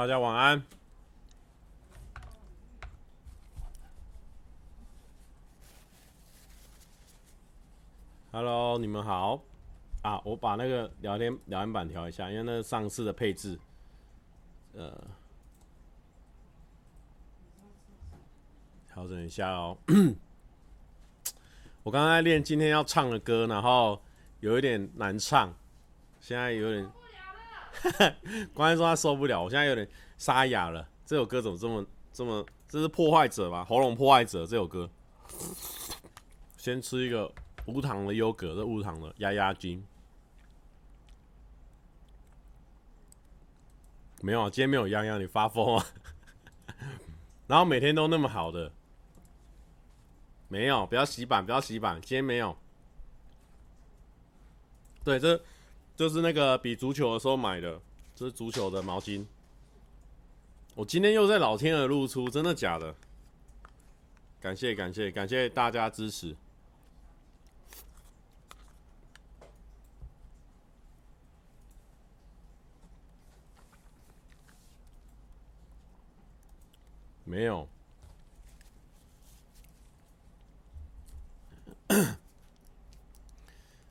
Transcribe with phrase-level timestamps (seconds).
[0.00, 0.62] 大家晚安。
[8.32, 9.42] Hello，你们好。
[10.00, 13.60] 啊，我把那个聊天聊天板调一下，因为那个上次的配置，
[14.72, 14.90] 呃，
[18.88, 19.76] 调整一下哦。
[21.84, 24.00] 我刚刚在练今天要唱的歌，然后
[24.40, 25.54] 有一点难唱，
[26.20, 26.90] 现在有点，
[28.54, 29.88] 关键说他受不了，我现在有点
[30.18, 30.88] 沙哑了。
[31.06, 32.46] 这首歌怎么这么这么？
[32.68, 33.64] 这是破坏者吧？
[33.64, 34.88] 喉咙破坏者这首歌。
[36.56, 37.32] 先吃一个
[37.66, 39.84] 无糖的优格，这无糖的压压惊。
[44.20, 45.86] 没有啊，今天没有泱泱，你发疯啊？
[47.48, 48.70] 然后每天都那么好的。
[50.48, 52.00] 没有，不要洗版，不要洗版。
[52.02, 52.56] 今天没有。
[55.02, 55.40] 对，这
[56.00, 57.78] 就是那个比足球的时候买的，
[58.16, 59.22] 这是足球的毛巾。
[60.74, 62.94] 我今天又在老天鹅露出，真的假的？
[64.40, 66.34] 感谢感谢感谢大家支持。
[77.24, 77.68] 没有。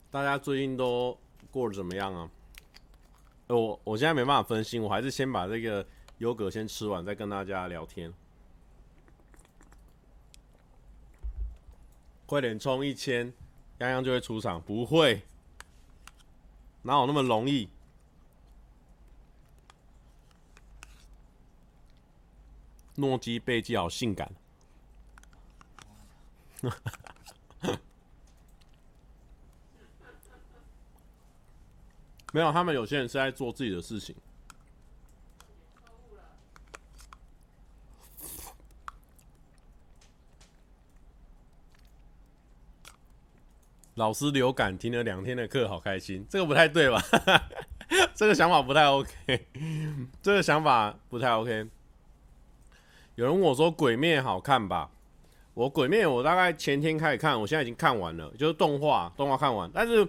[0.09, 1.15] 大家最近都
[1.51, 2.29] 过得怎么样啊？
[3.47, 5.85] 我我现在没办法分心，我还是先把这个
[6.19, 8.13] 优格先吃完，再跟大家聊天。
[12.27, 13.33] 快点冲一千，
[13.79, 14.61] 泱泱就会出场。
[14.61, 15.23] 不会，
[16.83, 17.67] 哪有那么容易？
[22.95, 24.31] 诺基贝基好性感。
[32.31, 34.15] 没有，他们有些人是在做自己的事情。
[43.95, 46.25] 老师流感听了两天的课，好开心。
[46.29, 47.01] 这个不太对吧？
[48.13, 49.47] 这个想法不太 OK。
[50.21, 51.67] 这个想法不太 OK。
[53.15, 54.91] 有人问我说《鬼灭》好看吧？
[55.55, 60.07] 我《鬼灭》我大概前天开始看，我现在已经看完了，就是动画，动画看完，但是。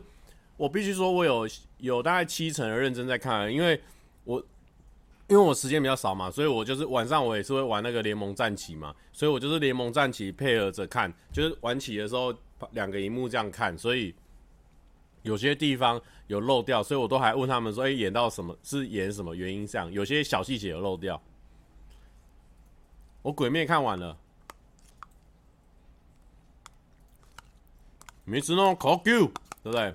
[0.60, 1.48] 我必须说，我有
[1.78, 3.80] 有大概七成的认真在看，因为
[4.24, 4.38] 我
[5.26, 12.34] 因为我时间比较少嘛，所以我就是晚上我也是会玩那个联盟战棋嘛，所以我就是联盟战棋配合着看，就是玩棋的时候
[12.72, 14.14] 两个荧幕这样看，所以
[15.22, 21.18] 有些地方有漏掉，所以我都还问他们说，哎，演到什么是演什么原因上，有些小细节有漏掉。
[23.22, 24.14] 我鬼灭看完了，
[28.26, 29.32] 没吃那种烤 Q，
[29.62, 29.94] 对不对？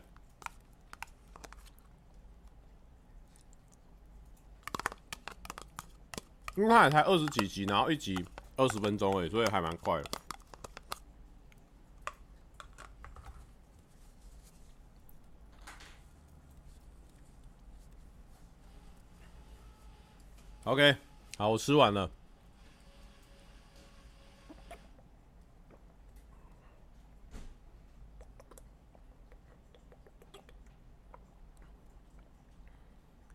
[6.56, 10.10] 因为它也才二十几集，然后一集二十分钟而已，所以还蛮快的。
[20.64, 20.96] OK，
[21.38, 22.10] 好，我吃完了。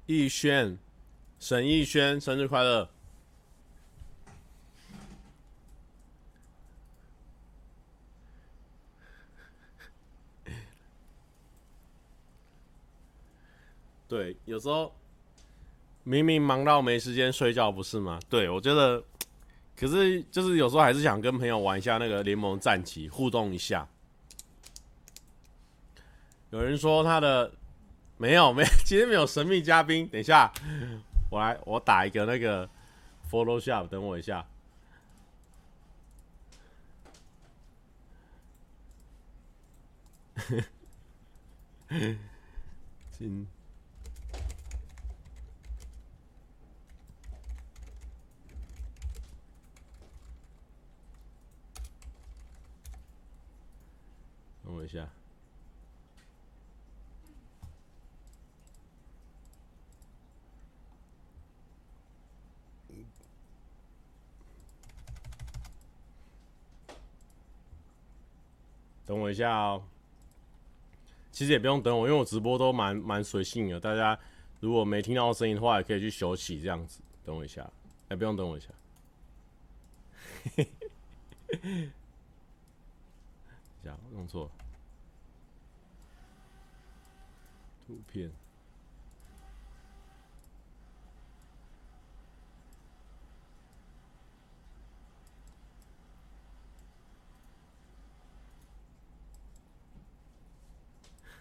[0.07, 0.77] 逸轩，
[1.39, 2.89] 沈逸轩，生日快乐！
[14.11, 14.93] 对，有时候
[16.03, 18.19] 明明忙到没时间睡觉，不是吗？
[18.29, 19.01] 对，我觉得，
[19.77, 23.87] 可是就是有时候还是想跟朋友玩一下那个联盟战棋，互动一下。
[26.51, 27.53] 有人说他的
[28.19, 30.09] 没有没有， 今天没有神秘嘉宾。
[30.09, 30.53] 等一下，
[31.31, 32.69] 我来我打一个那个
[33.31, 34.45] Photoshop，等我一下。
[43.13, 43.47] 今。
[54.93, 55.09] 下，
[69.07, 69.83] 等我一下哦。
[71.33, 73.79] 其实也不用等我，因为我直播都蛮蛮随性的。
[73.79, 74.19] 大家
[74.61, 77.01] 如果没听到声音的话，也可以去休息这样子。
[77.25, 77.71] 等我一下，
[78.09, 78.69] 哎，不用等我一下。
[80.57, 80.69] 嘿
[81.63, 81.91] 嘿。
[84.13, 84.51] 弄错，
[87.91, 88.31] 图片。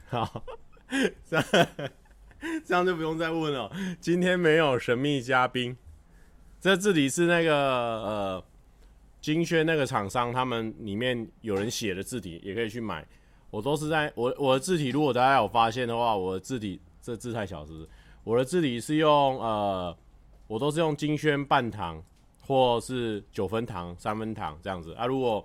[0.07, 0.43] 好，
[1.23, 1.45] 这样
[2.65, 3.71] 这样就不用再问了。
[4.01, 5.77] 今天没有神秘嘉宾，
[6.59, 8.43] 这字体是那个呃，
[9.21, 13.07] 金轩那个厂商，他们里面有人写的字体，也可以去买。
[13.51, 17.89] 我都是在我我的字体，如果大家有发现的话，我的字体这字太小是不是？
[18.23, 19.97] 我的字体是用呃，
[20.47, 22.03] 我都是用金萱半糖
[22.45, 25.05] 或是九分糖、三分糖这样子啊。
[25.05, 25.43] 如果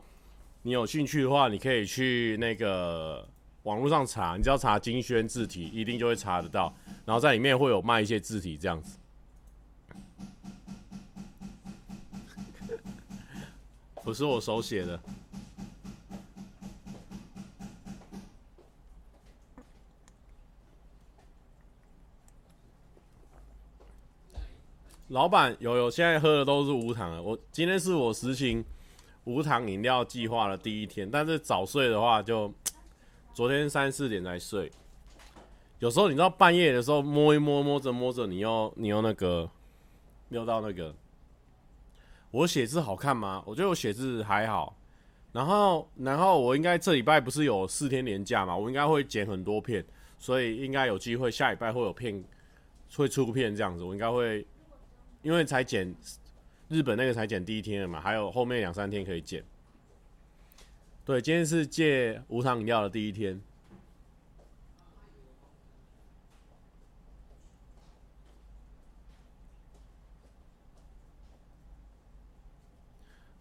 [0.62, 3.26] 你有兴趣的话，你可以去那个
[3.62, 6.74] 网络上查，你只要查金萱字体，一定就会查得到。
[7.06, 8.98] 然后在里面会有卖一些字体这样子，
[14.02, 15.00] 不是我手写的。
[25.14, 27.22] 老板有有，现在喝的都是无糖的。
[27.22, 28.64] 我今天是我实行
[29.22, 32.52] 无糖饮料计划的第一天，但是早睡的话就
[33.32, 34.68] 昨天三四点才睡。
[35.78, 39.48] 有时候你知道半夜的时候摸一摸，摸着摸着，你又你又那个
[40.30, 40.92] 瞄到那个。
[42.32, 43.40] 我写字好看吗？
[43.46, 44.76] 我觉得我写字还好。
[45.30, 48.56] 然后然后我应该这礼拜不是有四天年假嘛？
[48.56, 49.84] 我应该会剪很多片，
[50.18, 52.24] 所以应该有机会下礼拜会有片
[52.96, 53.84] 会出片这样子。
[53.84, 54.44] 我应该会。
[55.24, 55.92] 因为才剪
[56.68, 59.42] 日本那个才剪第一天了嘛，还有后面两三天可以剪。
[61.02, 63.40] 对，今天是戒无糖饮料的第一天。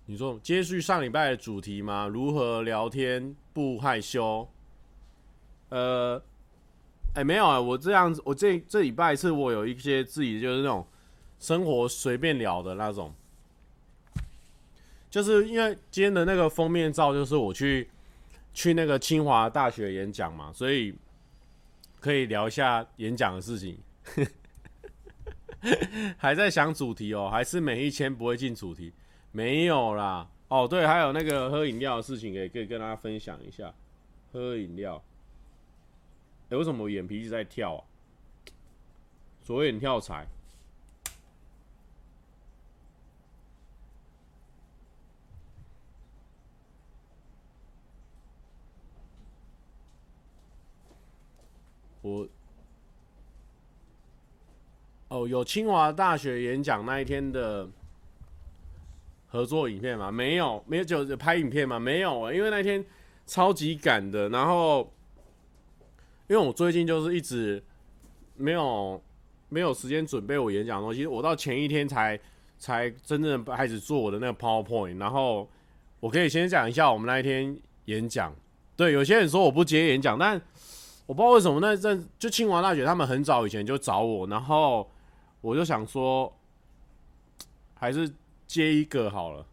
[0.05, 2.07] 你说接续上礼拜的主题吗？
[2.07, 4.47] 如何聊天不害羞？
[5.67, 6.21] 呃，
[7.15, 10.87] 哎、没有啊，我这样子，我这这礼拜是我有一些自己就是那种。
[11.43, 13.13] 生活随便聊的那种，
[15.09, 17.89] 就是因为今天的那个封面照就是我去
[18.53, 20.95] 去那个清华大学演讲嘛，所以
[21.99, 23.77] 可以聊一下演讲的事情。
[26.17, 28.93] 还在想主题哦，还是每一千不会进主题？
[29.33, 30.25] 没有啦。
[30.47, 33.73] 哦，对，还有那个喝饮料的事情，也可以跟大家分享一下。
[34.31, 35.03] 喝饮料，
[36.49, 37.83] 哎，为什么我眼皮一直在跳啊？
[39.43, 40.25] 左眼跳财。
[52.03, 52.27] 我
[55.07, 57.67] 哦，有清华大学演讲那一天的
[59.27, 60.11] 合作影片吗？
[60.11, 61.79] 没有，没有，就拍影片吗？
[61.79, 62.83] 没有啊，因为那天
[63.25, 64.27] 超级赶的。
[64.29, 64.91] 然后，
[66.27, 67.63] 因为我最近就是一直
[68.35, 69.01] 没有
[69.49, 72.19] 没有时间准备我演讲的东西，我到前一天才
[72.57, 74.99] 才真正开始做我的那个 PowerPoint。
[74.99, 75.47] 然后，
[75.99, 78.35] 我可以先讲一下我们那一天演讲。
[78.75, 80.41] 对，有些人说我不接演讲，但
[81.05, 84.89] 我不知道为什么那阵就清华大学，他们很早以前就找我，然后
[85.41, 86.33] 我就想说，
[87.75, 88.11] 还是
[88.47, 89.45] 接一个好了。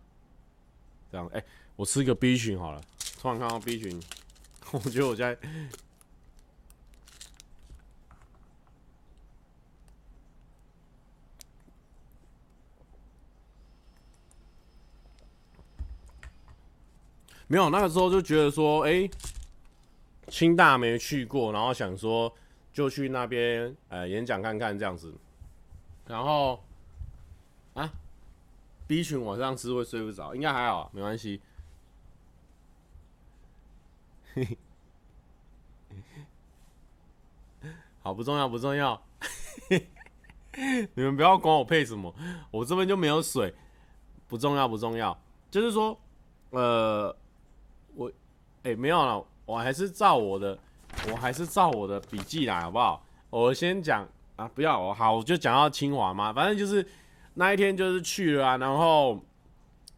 [1.11, 2.81] 这样，哎、我吃个 B 群好了。
[3.21, 4.01] 突然看到 B 群，
[4.73, 5.37] 我觉得我在
[17.49, 19.11] 没有那个时候就觉得说，哎、
[20.31, 22.33] 清大没去过，然后想说
[22.73, 25.13] 就去那边呃演讲看看这样子，
[26.07, 26.63] 然后
[27.75, 27.93] 啊
[28.87, 31.41] ，B 群晚上吃会睡不着，应该还好，没关系。
[38.03, 39.03] 好，不重要，不重要。
[40.95, 42.15] 你们不要管我配什么，
[42.51, 43.53] 我这边就没有水，
[44.29, 45.21] 不重要，不重要。
[45.51, 46.01] 就是说，
[46.51, 47.15] 呃，
[47.95, 48.11] 我
[48.63, 49.27] 哎、没有了。
[49.51, 50.57] 我还是照我的，
[51.11, 53.05] 我还是照我的笔记来，好不好？
[53.31, 56.33] 我先讲啊，不要，我好，我就讲到清华嘛。
[56.33, 56.87] 反正就是
[57.35, 59.21] 那一天就是去了啊，然后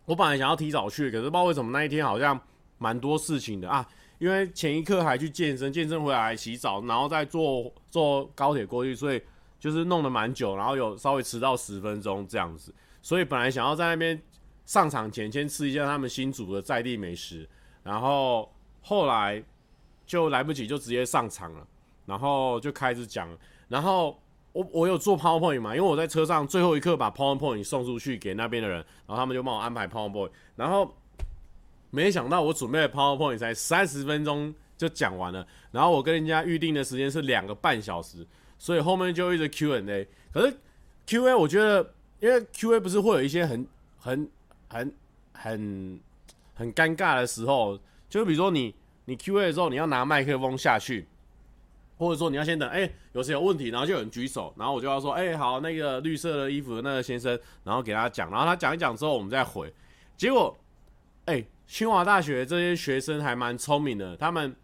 [0.06, 2.40] 我本来想要提早去，可是不知道为什么那一天好像
[2.78, 3.87] 蛮多事情的啊。
[4.18, 9.21] 因为前一刻还去健身，健身回来洗澡，然后再坐坐高铁过去，所以
[9.61, 12.75] 就是弄得蛮久，然后有稍微迟到十分钟这样子。
[13.02, 14.18] 所以本来想要在那边
[14.64, 17.47] 上场前先吃一下他们新煮的在地美食，
[17.82, 18.50] 然后。
[18.82, 19.42] 后来
[20.04, 21.66] 就来不及，就直接上场了，
[22.04, 23.28] 然后就开始讲。
[23.68, 24.20] 然后
[24.52, 30.30] 我我有做 PowerPoint 嘛，因为我在车上最后一刻把 PowerPoint 送出去给那边的人，然后他们就帮我安排 PowerPoint。
[30.56, 30.94] 然后
[31.90, 38.26] 没想到我准备的 PowerPoint 才三十分钟就讲完了，然后我跟人家预定的时间是两个半小时，
[38.58, 40.06] 所以后面就一直 Q&A。
[40.32, 40.56] 可是
[41.06, 43.66] Q&A 我觉得，因为 Q&A 不是会有一些很
[43.98, 44.28] 很
[44.68, 44.94] 很
[45.32, 46.00] 很
[46.54, 47.78] 很尴尬的时候。
[48.12, 48.75] 就比如说你
[49.07, 51.09] 你 Q&A 的时候，你要拿麦克风下去，
[51.97, 59.73] 或者说你要先等，哎、有谁有问题，然后就有人举手，然后我就要说，哎、好，那个绿色的衣服的那个先生，然后给他讲，然后他讲一讲之后，我们再回。
[60.14, 60.54] 结果，
[61.25, 64.54] 哎、清华大学这些学生还蛮聪明的，他们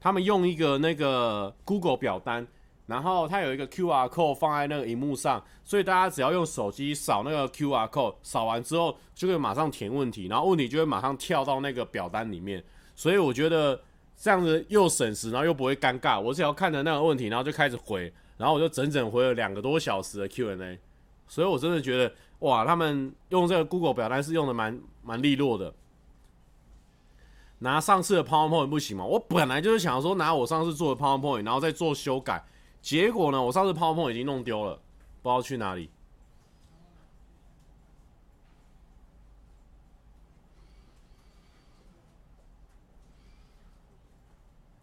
[0.00, 2.44] 他们用一个那个 Google 表单。
[2.86, 12.62] 然后它有一个 QR code 放在那个荧幕上，所以大家只要用手机扫那个 QR code，扫完之后就可以马上填问题，然后问题就会马上跳到那个表单里面。
[12.96, 13.80] 所以我觉得
[14.16, 16.20] 这样子又省时，然后又不会尴尬。
[16.20, 20.78] 我只要看着那个问题，然后就开始回，然后我就整整回了两个多小时的 Q&A。
[21.28, 25.72] 所以我真的觉得哇，他们用这个 Google 表单是用的蛮蛮利落的。
[27.58, 29.04] 拿上次的 PowerPoint 不行吗？
[29.04, 32.44] 我本来就是想说拿我上次做的 PowerPoint，然后再做修改。
[32.80, 33.42] 结果呢？
[33.42, 34.74] 我上次 PowerPoint 已经弄丢了，
[35.22, 35.90] 不知道去哪里。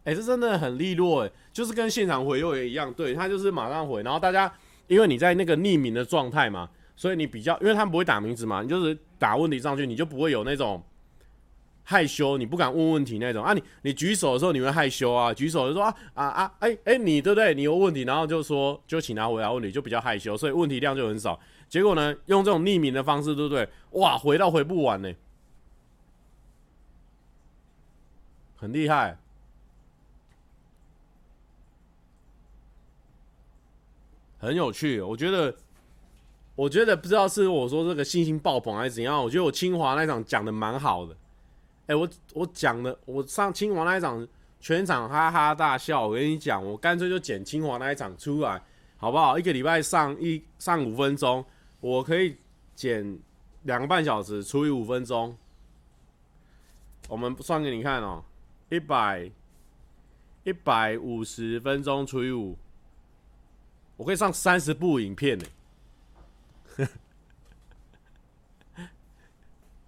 [0.03, 4.03] 哎、欸，这真的很利落哎，就是跟现场回又一样，对，他就是马上回。
[4.03, 4.51] 然后大家
[4.87, 10.83] 因为你在那个匿名的状态嘛，所以你比较，因为他们不会打名字嘛，你就是打问题上去，你就不会有那种。
[11.85, 13.61] 害羞，你不敢问问题那种啊你？
[13.81, 15.33] 你举手的时候你会害羞啊？
[15.33, 16.55] 举手就说啊啊啊！
[16.59, 17.53] 哎、欸、哎、你对不对？
[17.53, 21.37] 你有问题，然后就说就请他回答问题，就比较害羞，所以问题量就很少。
[21.67, 23.67] 结果呢，用这种匿名的方式，对不对？
[23.91, 25.13] 哇，回到回不完呢，
[28.55, 29.17] 很厉害，
[34.43, 34.99] 很有趣。
[34.99, 35.55] 我觉得，
[36.53, 39.23] 我觉得不知道是我说这个信心爆棚还是怎样。
[39.23, 41.15] 我觉得我清华那场讲的蛮好的。
[41.87, 44.27] 哎、我我讲的，我上清华那一场，
[44.59, 46.07] 全场哈哈大笑。
[46.07, 48.61] 我跟你讲，我干脆就剪清华那一场出来，
[48.97, 49.39] 好不好？
[49.39, 51.43] 一个礼拜上一上五分钟，
[51.79, 52.35] 我可以
[52.75, 53.17] 剪
[53.63, 55.35] 两个半小时除以五分钟，
[57.07, 58.23] 我们算给你看哦，
[58.69, 59.29] 一百
[60.43, 62.57] 一百五十分钟除以五，
[63.97, 65.45] 我可以上三十部影片呢。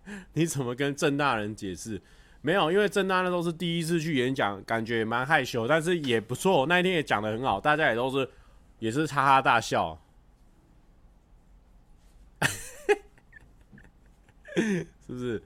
[0.34, 2.00] 你怎么跟郑大人解释？
[2.42, 6.68] 没有，因为郑大人都是第一次去演讲，感觉蛮害羞，但是也不错。
[6.68, 8.30] 那一天也讲得很好，大家也都是
[8.78, 10.00] 也是哈哈大笑，
[14.56, 15.42] 是不是？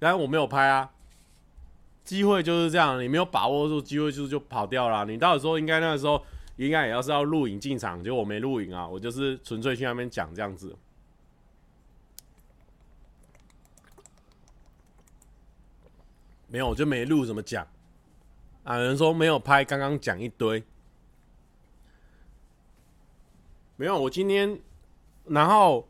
[0.00, 0.90] 然后我没有拍啊，
[2.08, 5.04] 机会就是这样，你没有把握住机会，就就跑掉了。
[5.04, 6.24] 你到时候应该那个时候
[6.56, 10.74] 应该也要是要录影进场，结果我没录影啊，我就是纯粹去那边讲这样子。
[16.46, 17.68] 没有，我就没录，怎么讲？
[18.64, 20.64] 啊，有人说没有拍，刚刚讲一堆。
[23.76, 24.58] 没有，我今天，
[25.26, 25.86] 然后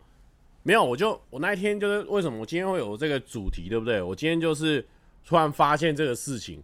[0.65, 4.03] 没有，我就我那一天就是为什么我今天会有这个主题，对不对？
[4.03, 4.85] 我今天就是
[5.29, 6.63] 突然发现这个事情，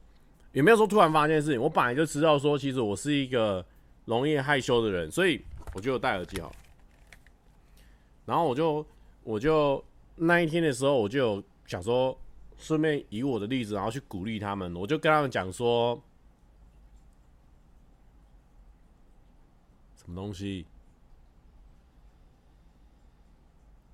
[0.53, 3.63] 也没有说突然发现事情，我本来就知道说，其实我是一个
[4.07, 5.45] 容易害羞的人，所以
[5.75, 6.51] 我就戴耳机好。
[8.25, 8.87] 然后我就
[9.23, 9.85] 我就
[10.17, 12.19] 那一天的时候，我就想说。
[12.57, 14.75] 顺便以我的例子，然后去鼓励他们。
[14.77, 16.01] 我就跟他们讲说，
[19.97, 20.65] 什么东西？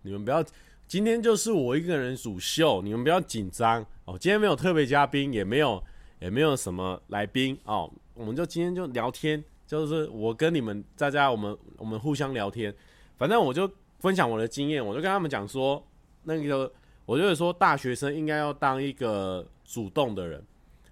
[0.03, 0.45] 你们不要，
[0.87, 4.19] 今天就是我一个人主秀，你们不要紧张哦。
[4.19, 5.83] 今天没有特别嘉宾，也没有，
[6.19, 7.90] 也没有什么来宾哦。
[8.14, 12.75] 我们就今天就聊天，就是我跟你们大家，我们我们互相聊天。
[13.17, 15.83] 反正我就分享我的经验，我就跟他们讲说，
[16.25, 16.71] 那个。
[17.07, 20.40] 我就是说，大学生应该要当一个主动的人，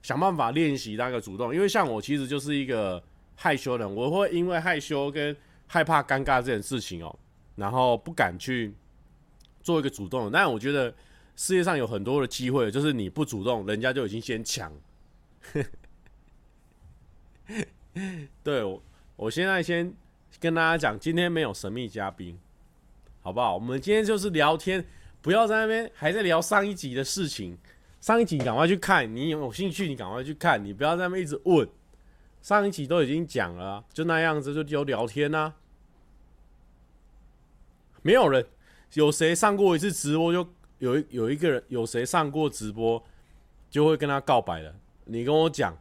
[0.03, 1.55] 想办法练习当个主动。
[1.55, 3.01] 因为像我，其实就是一个
[3.37, 5.37] 害羞的人，我会因为害羞跟
[5.69, 7.17] 害怕尴尬这件事情哦，
[7.55, 8.75] 然后不敢去
[9.63, 10.31] 做一个主动的。
[10.33, 10.93] 但我觉得
[11.39, 14.73] 世界上有很多的机会，就是你不主动，人家就已经先抢。
[18.43, 18.83] 对，我
[19.15, 19.95] 我现在先
[20.41, 22.37] 跟大家讲，今天没有神秘嘉宾，
[23.23, 23.55] 好不好？
[23.55, 24.85] 我们今天就是聊天。
[25.23, 27.57] 不要在那边还在聊上一集的事情，
[28.01, 31.69] 上一集赶快去看，你有兴趣你赶快去看，你不要在那边一直问，
[32.43, 35.55] 上一集都已经讲了，就那样子就就聊天啊，
[38.03, 38.45] 没有人，
[38.95, 43.03] 有谁上过一次直播就有一有一个人，有谁上过直播
[43.71, 45.77] 就会跟他告白了，你跟我讲，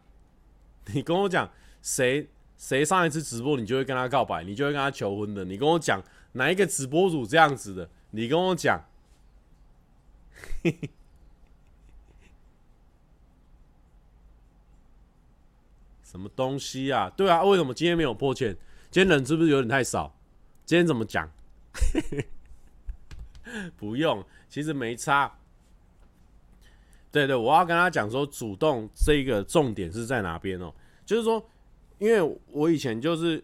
[0.94, 1.50] 你跟我讲
[1.82, 2.28] 谁
[2.58, 6.02] 谁上一次直播你就会跟他告白，你就会跟他求婚的，你跟我讲
[6.34, 8.84] 哪一个直播主这样子的，你跟我讲。
[16.04, 17.12] 什么东西啊？
[17.16, 18.56] 对啊，为什么今天没有破千？
[18.90, 20.16] 今天人是不是有点太少？
[20.66, 21.30] 今天怎么讲？
[23.78, 25.32] 不用，其实没差。
[27.12, 30.72] 对对，我要跟他讲说，主动这个重点是在哪边哦？
[31.06, 31.44] 就是说，
[32.00, 33.44] 因为我以前就是，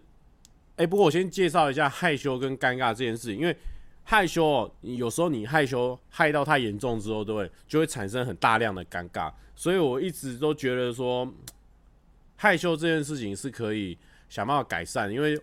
[0.75, 3.57] 哎，不过我先介绍一下害羞跟尴尬这件事情，因为
[4.03, 7.50] 害羞哦，有时候你害羞害到太严重之后，对？
[7.67, 11.27] 就会产生很大量的尴尬，所以我一直都觉得说，
[12.36, 15.39] 害羞这件事情是可以想办法改善，因为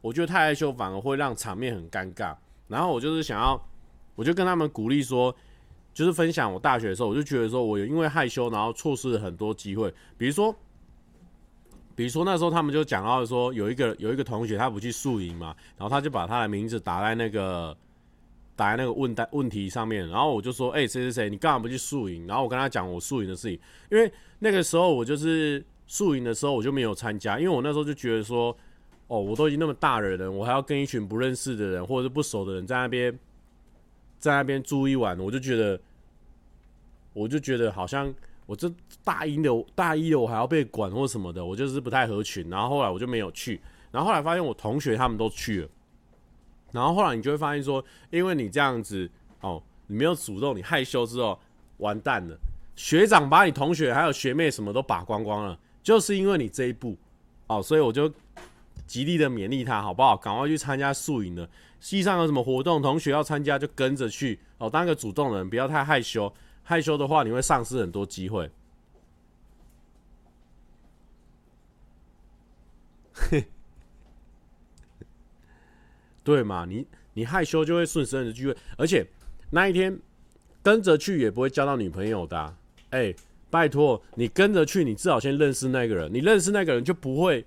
[0.00, 2.34] 我觉得太害羞反而会让场面很尴尬。
[2.68, 3.60] 然后我就是想要，
[4.16, 5.32] 我就跟他们鼓励说。
[5.96, 9.90] 就是分享我大学的时候，我就觉得说，我有因为害羞，然后错失了很多机会。
[10.18, 10.54] 比如说，
[11.94, 17.74] 比如说那时候他们就讲到说，有一个有一个同学他不去宿营嘛，然后他就把他的名字打在那个
[18.54, 22.26] 打在那个问答问题上面，然后我就说，哎，谁谁谁，你干嘛不去宿营？
[22.26, 23.58] 然后我跟他讲我宿营的事情，
[23.90, 28.54] 因为那个时候我就是宿营的时候我就没有参加，因为我那时候就觉得说，
[29.06, 33.18] 哦，我都已经那么大的人，我还要跟一群不认识的人或者是不熟的人在那边。
[34.18, 35.80] 在那边住一晚，我就觉得，
[37.12, 38.12] 我就觉得好像
[38.46, 38.72] 我这
[39.04, 42.48] 大一的大一的我还要被管或什么的，我就是不太合群。
[42.48, 45.68] 然后后来我就没有去，然后后来发现我同学他们都去了，
[46.72, 49.08] 然后后来你就会发现说，因为你这样子
[49.40, 51.38] 哦，你没有主动，你害羞之后
[51.78, 52.36] 完蛋了，
[52.74, 56.96] 学长把你同学还有学妹什么都把光光了，就是因为你这一步
[57.46, 58.12] 哦，所以我就
[58.86, 60.16] 极力的勉励他，好不好？
[60.16, 61.48] 赶快去参加宿营了。
[61.80, 66.32] 系上有什么活动，同学要参加就跟着去哦，当个主动人，不要太害羞。
[66.62, 68.50] 害羞的话，你会丧失很多机会。
[76.24, 76.64] 对嘛？
[76.64, 79.06] 你你害羞就会损失很多机会，而且
[79.50, 79.96] 那一天
[80.62, 82.56] 跟着去也不会交到女朋友的。
[82.90, 83.14] 哎，
[83.48, 86.12] 拜托你跟着去，你至少先认识那个人。
[86.12, 87.46] 你认识那个人就不会，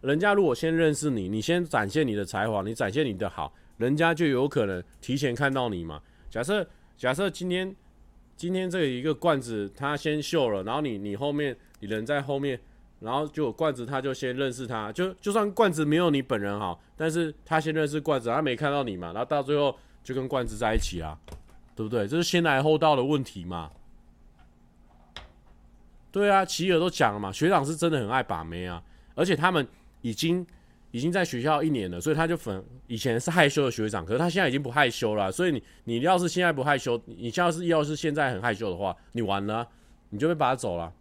[0.00, 3.52] 人家如果先认识你，你先展现你的才华，你展现你的好。
[3.76, 6.00] 人家就有可能提前看到你嘛。
[6.28, 7.74] 假设假设今天
[8.36, 12.60] 今天这一个罐子他先秀了，然后你你后面你人在后面，
[13.00, 21.18] 然后就罐子他就先认识他，就就算罐子没有你本人好，但是他先认识罐子，他没看到你嘛，然后到最后就跟罐子在一起啊，
[21.74, 22.06] 对不对？
[22.06, 23.70] 这是先来后到的问题嘛。
[26.12, 28.82] 对啊，齐尔都讲了嘛，学长是真的很爱把妹啊，
[29.14, 29.66] 而且他们
[30.02, 30.46] 已经。
[30.92, 35.30] 已经在学校一年了，所以他就粉以前是害羞的学长，可是他现在已经不害羞了。
[35.30, 39.64] 所以你你要是现在不害羞，你要是要是现在很害羞的话，你完了，
[40.08, 40.92] 你就被拔走了。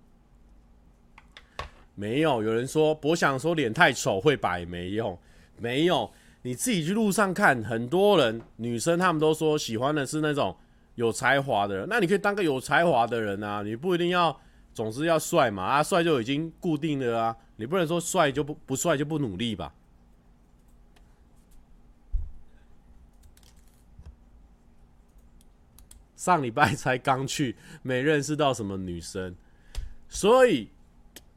[1.96, 5.18] 没有，有人说博想说脸太丑会摆没用，
[5.58, 6.12] 没有，
[6.44, 10.56] 你自己去路上看，很多人女生他们都说喜欢的是那种
[10.94, 14.40] 有才华的人，那你可以当个有才华的人啊，你不一定要
[14.72, 19.74] 总是要帅嘛，啊帅就已经固定了啊，你不能说帅就不不帅就不努力吧。
[26.16, 29.36] 上礼拜才刚去，没认识到什么女生，
[30.08, 30.70] 所以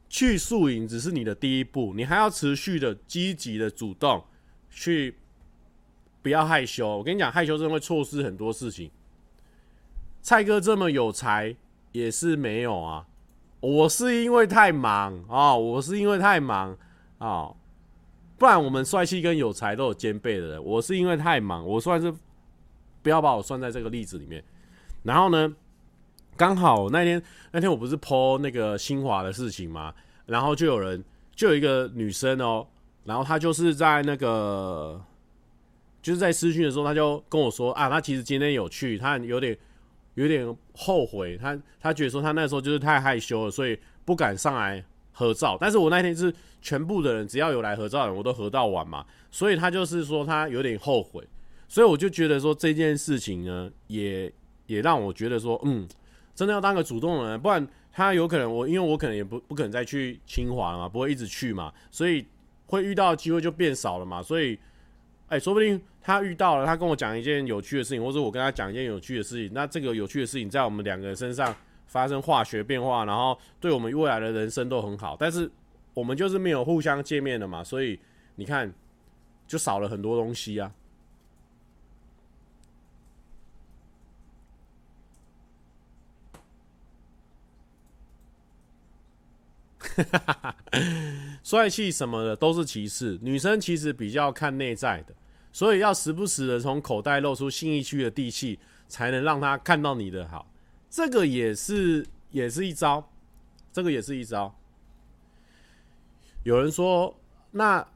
[0.07, 4.25] 去宿营只是你的第一步，你还要持续的积极的主动
[4.69, 5.15] 去，
[6.21, 6.97] 不要害羞。
[6.97, 8.89] 我跟你讲，害羞真的会错失很多事情。
[10.21, 11.55] 蔡哥这么有才
[11.91, 13.07] 也是没有啊，
[13.63, 16.71] 我是因为太忙啊、哦，我是因为太忙
[17.17, 17.55] 啊、哦，
[18.37, 20.61] 不然我们帅气跟有才都有兼备的人。
[20.61, 22.13] 我是因为太忙，我算是
[23.01, 24.43] 不要把我算在这个例子里面。
[25.03, 25.55] 然后呢，
[26.35, 29.93] 刚好那天那天我不是 po 那个新华的事情嘛，
[30.25, 31.01] 然后就有人
[31.33, 32.67] 就有一个女生哦，
[33.05, 35.01] 然后她就是在那个
[36.01, 39.57] 就是在私讯的时候，她就跟我说啊，她其实今天有去，她有点
[40.15, 40.45] 有点
[40.75, 45.57] 后悔，他他觉得说他那时候就是太害羞了，所以不敢上来合照。
[45.59, 51.23] 但是我那天是全部的人只要有来合照的人，我都合到完嘛，所以他就是说他有点后悔，
[51.67, 54.31] 所以我就觉得说这件事情呢也。
[54.65, 55.85] 也让我觉得说，嗯，
[56.33, 62.25] 真的要当个主动的人，不然他有可能我，因为我可能也不不可能再去清华了嘛，不会一直去嘛，所以
[62.67, 64.57] 会遇到的机会就变少了嘛，所以，
[65.33, 71.55] 哎，说不定他遇到了，他跟我讲一件有趣的事情，或者我跟他讲一件有趣的事情，那这个有趣的事情在我们两个人身上
[71.87, 75.49] 发生化学变化，然后对我们未来的人生都很好，但是
[75.95, 77.99] 我们就是没有互相见面了嘛，所以
[78.35, 78.71] 你看，
[79.47, 80.71] 就少了很多东西啊。
[89.95, 90.55] 哈哈哈
[91.43, 95.13] 帅气什么的都是其次，女生其实比较看内在的，
[95.53, 100.45] 所以要时不时的从口袋露出信义区的地气，才能让他看到你的好。
[100.89, 103.09] 这个也是也是一招，
[103.71, 104.53] 这个也是一招。
[106.43, 107.15] 有人说，
[107.51, 107.87] 那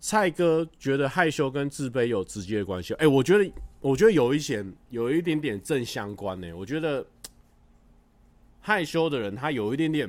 [0.00, 2.94] 蔡哥觉得害羞跟自卑有直接的关系？
[2.94, 6.50] 哎，我觉得，我觉得有一些有一点点正相关呢。
[6.54, 7.04] 我觉得。
[8.64, 10.08] 害羞的人，他有一点点，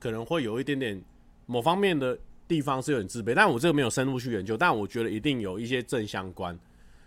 [0.00, 1.00] 可能会有一点点
[1.46, 2.18] 某方面的
[2.50, 6.58] 地方是有点自卑，但我这个没有深入去研究，但我觉得一定有一些正相关，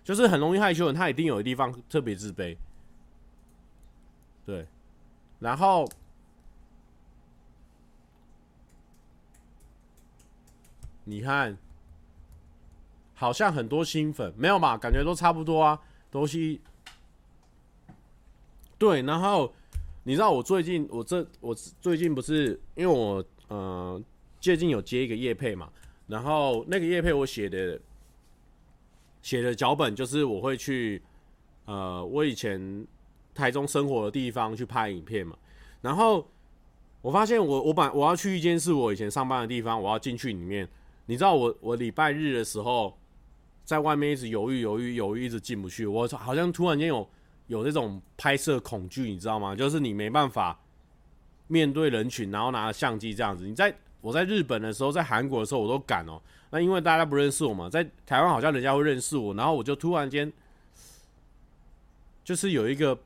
[0.01, 2.55] 就是很容易害羞的人，他一定有的地方特别自卑，
[4.45, 4.65] 对，
[5.39, 5.85] 然后。
[11.05, 11.57] 你看，
[13.13, 14.77] 好像很多新粉没有嘛？
[14.77, 15.77] 感觉都差不多啊，
[16.09, 16.61] 东西
[18.77, 19.01] 对。
[19.01, 19.53] 然后
[20.03, 24.01] 你知道我最近，我这我最近不是因为我呃
[24.43, 25.71] 最近有接一个业配嘛，
[26.05, 27.79] 然后那个业配我写的
[29.21, 31.01] 写的脚本就是我会去
[31.63, 32.85] 呃我以前
[33.33, 35.33] 台中生活的地方去拍影片嘛，
[35.79, 36.29] 然后
[37.01, 40.67] 我发现我我把我要去一间是我以前上班的地方，我要进去里面。
[41.05, 42.97] 你知道我我礼拜日的时候，
[43.63, 45.85] 在外面一直犹豫犹豫犹豫，一直进不去。
[45.85, 47.09] 我好像突然间有
[47.47, 49.55] 有那种拍摄恐惧，你知道吗？
[49.55, 50.59] 就是你没办法
[51.47, 53.47] 面对人群，然后拿着相机这样子。
[53.47, 56.21] 你在我在日本的时候，在韩国的时候，我都敢哦。
[56.49, 60.29] 那因为大家不认识我嘛，在台湾好像人家会认识我，然后我就突然间
[62.21, 62.99] 就是有一个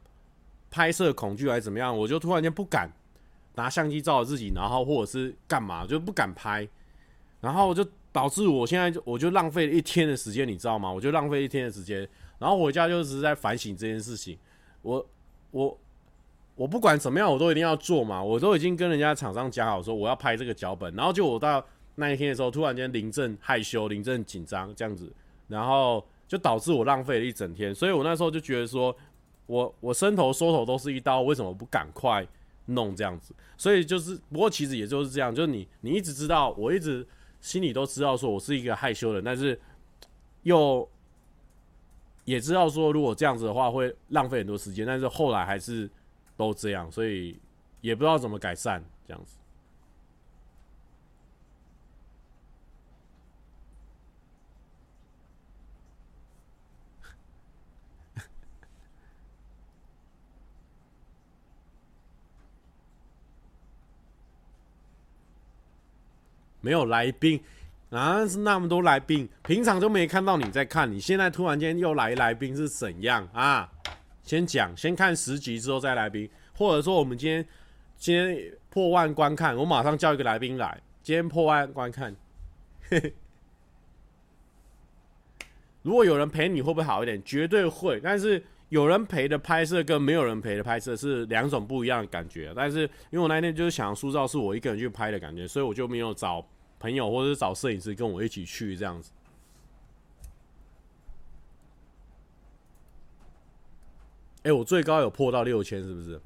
[0.71, 2.91] 拍摄恐惧还是怎么样，我就突然间不敢
[3.53, 6.67] 拿相机照着自己，然后或者是干嘛，就不敢拍。
[7.39, 10.91] 然后就导致我现在就我就浪费了一天的时间，你知道吗？
[10.91, 14.35] 我就浪费一天的时间，然后回家就是在反省这件事情。
[14.81, 15.07] 我
[15.51, 15.79] 我
[16.57, 18.21] 我不管怎么样，我都一定要做嘛。
[18.21, 21.65] 我都已经跟人家厂商讲好说我要拍这个脚本，然后就我到
[21.95, 25.09] 那一天的时候，突然间临阵害羞，临阵紧张这样子，
[25.47, 27.73] 然后就导致我浪费了一整天。
[27.73, 28.93] 所以我那时候就觉得说，
[29.45, 32.27] 我我伸头缩头都是一刀，为什么不赶快
[32.65, 33.33] 弄这样子？
[33.55, 37.07] 所以就是，不过其实也就是这样，就是你你一直知道，我一直。
[37.39, 39.57] 心里都知道说我是一个害羞的人，但是
[40.41, 40.85] 又
[42.25, 45.87] 也知道说如果这样子的话会浪费很多时间，但是后来还是
[46.37, 47.37] 都这样，所以
[47.81, 49.37] 也不知道怎么改善这样子。
[66.61, 67.43] 没有来宾
[67.89, 73.71] 啊，是那么多来宾，平常都没看到你在看，你现在突然间又来来宾是怎样啊？
[74.27, 77.43] 先讲，先看十集之后再来宾，或者说我们今天
[77.95, 82.13] 今天破万观看，我马上叫一个来宾来，今天破万观看，
[82.89, 83.13] 嘿嘿。
[85.81, 87.23] 如果有人陪你会不会好一点？
[87.23, 92.51] 绝对会，但是有人陪的拍摄跟没有人陪的拍摄是两种不一样的感觉。
[92.53, 96.45] 但是因为我那天就是想塑造是我一个人去拍的感觉，所以我就没有找。
[96.79, 99.09] 朋友，或者是找摄影师跟我一起去这样子。
[104.43, 106.21] 哎，我最高有破到六千，是不是？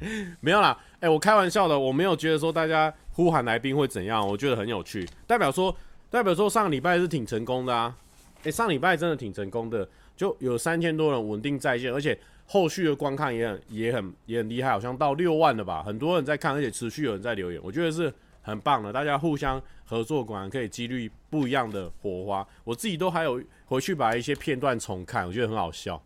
[0.40, 5.74] 没有啦，哎，我开玩笑的，我没有觉得说大家呼喊来宾会怎样，我觉得很有趣，代表说
[6.10, 7.96] 代表说上礼拜是挺成功的啊。
[8.44, 12.18] 哎，上礼拜真的挺成功的，就有三千多人稳定在线，而且。
[12.46, 18.12] 后续的观看也很也很也很厉害，好像到六万了吧，很多人在看，而且持续有人在留言，我觉得是
[18.44, 18.92] 很棒的。
[18.92, 22.46] 大家互相合作，果然可以激励不一样的火花。
[22.62, 26.00] 我自己都还有回去把一些片段重看，我觉得很好笑。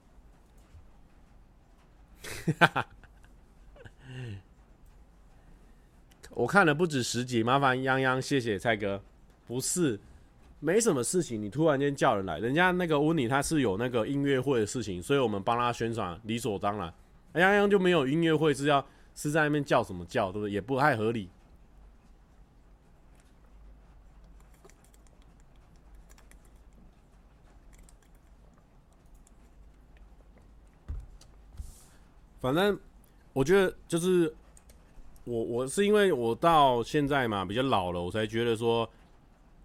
[6.30, 9.02] 我看了不止十集，麻烦泱泱谢谢蔡哥，
[9.46, 10.00] 不是。
[10.60, 16.92] 没什么事情，你突然间叫人来，人家那个温妮他是有那个音乐会的事情，所以我们帮他宣传，理所当然。
[17.32, 20.50] 哎呀呀，就没有音乐会是要是在那边叫什么叫，对不对？
[20.50, 21.30] 也不太合理。
[32.40, 32.78] 反正
[33.32, 34.34] 我觉得就是
[35.24, 38.88] 我我是因为我到现在嘛比较老了，我才觉得说。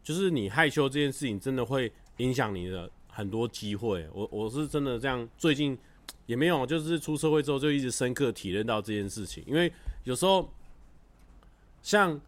[0.05, 4.05] 就是你害羞这件事情，真的会影响你的很多机会。
[4.13, 5.77] 我我是真的这样，最近
[6.25, 9.41] 也没有，就是出社会之后就一直深刻体验到这件事情。
[9.47, 9.71] 因为
[10.03, 10.51] 有时候
[11.81, 12.19] 像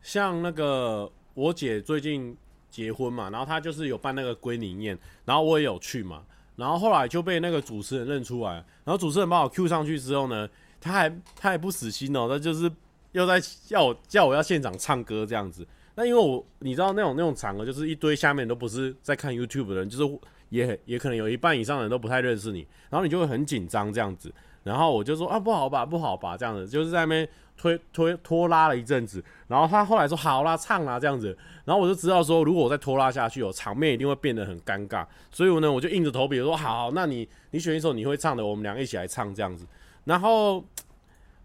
[0.00, 2.34] 像那个我姐最近
[2.70, 6.24] 结婚嘛，然后她就是有办那个归宁宴，然后我也有去嘛，
[6.60, 8.52] 然后后来就被那个主持人认出来，
[8.84, 10.46] 然后主持人把我 Q 上去之后呢，
[10.78, 12.70] 他还他还不死心哦，他就是
[13.12, 15.66] 又在叫我叫我要现场唱歌这样子。
[15.94, 20.18] 那因为我你知道那种那种场合，就是一堆下面都不是在看 YouTube 的人，就是
[20.50, 24.32] 也也可能有一半以上的人都不太认识你，然后你就会很紧张这样子。
[24.62, 27.28] 然后我就说啊不好吧不好吧这样子，就是在那边
[27.60, 39.66] 推推拖拉了一阵子，然后他后来说好啦，唱啦这样子，然后我就知道说，如果我再拖拉下去，哦，场面一定会变得很尴尬，所以我呢，我就硬着头皮说好，那你你选一首你会唱的，我们两个一起来唱这样子。
[40.04, 40.64] 然后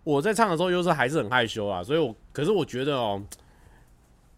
[0.05, 3.21] 我在唱的时候，又是还是很害羞啊，所以我可是我觉得哦，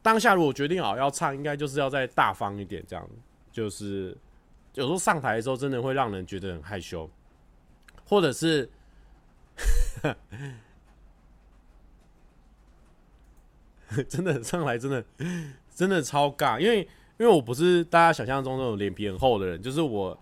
[0.02, 3.08] 当下如果决定好要唱，应该就是要再大方一点，这样
[3.52, 4.18] 就是
[4.74, 7.08] 有时候上台的时候，真的会让人觉得很害羞，
[8.04, 8.68] 或者是。
[14.10, 15.04] 真的上来真的
[15.74, 16.80] 真的超尬，因为
[17.18, 20.18] 因为我不是大家想象中那种脸皮很厚的人，就是我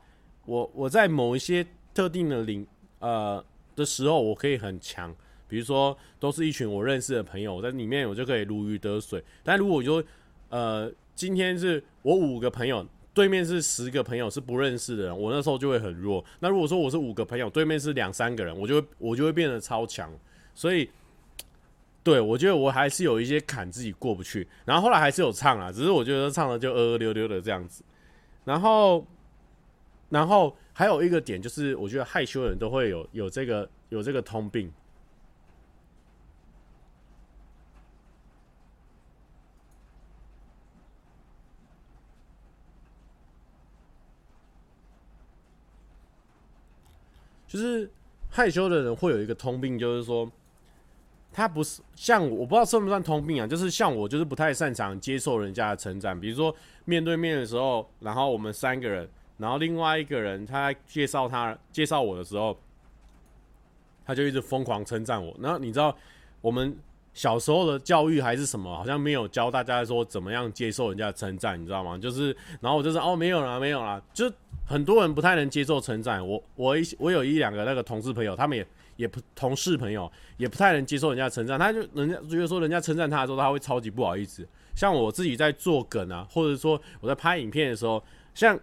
[0.46, 2.66] 我我在某一些特定的领
[3.00, 3.44] 呃
[3.76, 5.14] 的时候，我可以很强，
[5.48, 9.24] 比如说都是一群我认识的朋友，在里面我就可以如鱼得水。
[9.44, 10.04] 但如果就
[10.50, 16.24] 呃今天是我五个朋友，对面是十个朋友是不认识的人，我那时候就会很弱。
[16.40, 20.12] 那如果说我是五个朋友，对面是两三个人，我就会我就会变得超强，
[20.54, 20.88] 所以。
[22.06, 27.84] 对，我觉得我还是有一些坎自己过不去，然后后来还是有唱啊，只是我觉得唱的就二二溜溜的这样子。
[28.44, 29.04] 然后，
[30.10, 34.72] 然后还有一个点就是，我觉得害羞的人都会有有这个有这个通病，
[47.48, 47.90] 就是
[48.30, 50.32] 害羞的人会有一个通病，就是说。
[51.38, 53.46] 他不是像我，我不知道算不算通病啊？
[53.46, 56.18] 就是像我，就是不太擅长接受人家的称赞。
[56.18, 59.06] 比如说面对面的时候，然后我们三个人，
[59.38, 62.58] 然后另外一个人他介绍他介绍我的时候，
[64.06, 65.36] 他就一直疯狂称赞我。
[65.42, 65.94] 然后你知道
[66.40, 66.74] 我们
[67.14, 68.74] 小时候的教育还是什么？
[68.74, 71.98] 好像没有教大家说怎么样接受人家的称赞，你知道吗？
[71.98, 74.32] 就是然后我就是哦，没有啦，没有啦，就
[74.66, 76.26] 很多人不太能接受称赞。
[76.26, 78.66] 我我一我有一两个那个同事朋友，他们也。
[78.96, 84.48] 也不同事朋友也不太能接受人家称赞，他就人家觉得说人家称赞他的时候，他会超级不好意思。
[84.76, 88.04] 像我自己在做梗啊，或者说我在拍影片的时候，
[88.34, 88.60] 像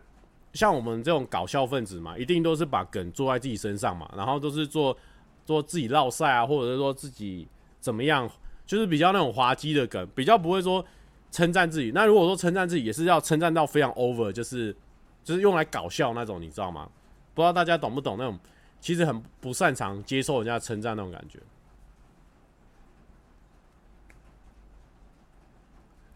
[0.52, 4.96] 像我们这种搞笑分子嘛，一定都是把梗做在自己身上嘛，然后都是做
[5.44, 7.48] 做自己烙赛啊，或者是说自己
[7.80, 8.30] 怎么样，
[8.66, 10.84] 就是比较那种滑稽的梗，比较不会说
[11.30, 11.92] 称赞自己。
[11.94, 14.76] 那如果说称赞自己，也是要称赞到非常 over，就是
[15.24, 16.88] 就是用来搞笑那种，你知道吗？
[17.34, 18.38] 不知道大家懂不懂那种。
[18.82, 21.38] 其实很不擅长接受人家称赞那种感觉。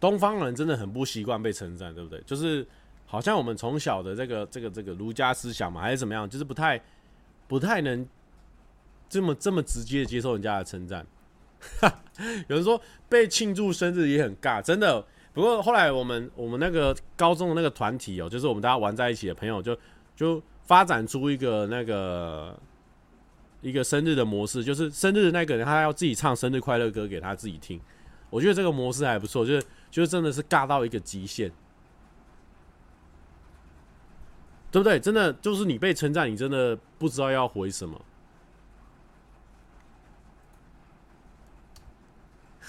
[0.00, 2.20] 东方人真的很不习惯被称赞，对不对？
[2.26, 2.66] 就是
[3.06, 6.82] 好像我们从小的这个这个这个儒家思想嘛，还是怎么样，就是不太
[7.46, 8.04] 不太能
[9.08, 11.06] 这么这么直接的接受人家的称赞。
[12.48, 15.06] 有人说被庆祝生日也很尬，真的。
[15.32, 19.72] 不过后来我们我们那个高中的那个团体哦，就是我们大家玩在一起的朋友就，
[20.16, 20.42] 就就。
[20.66, 22.58] 发展出一个那个
[23.60, 27.80] 一个生日的模式，就是生日的那个人他要自己唱生日快乐歌给他自己听。
[28.28, 31.50] 我觉得这个模式还不错，就是就是真的是尬到一个极限，
[34.70, 34.98] 对不对？
[34.98, 38.04] 真的就是你被称赞，你真的不知道要回什么。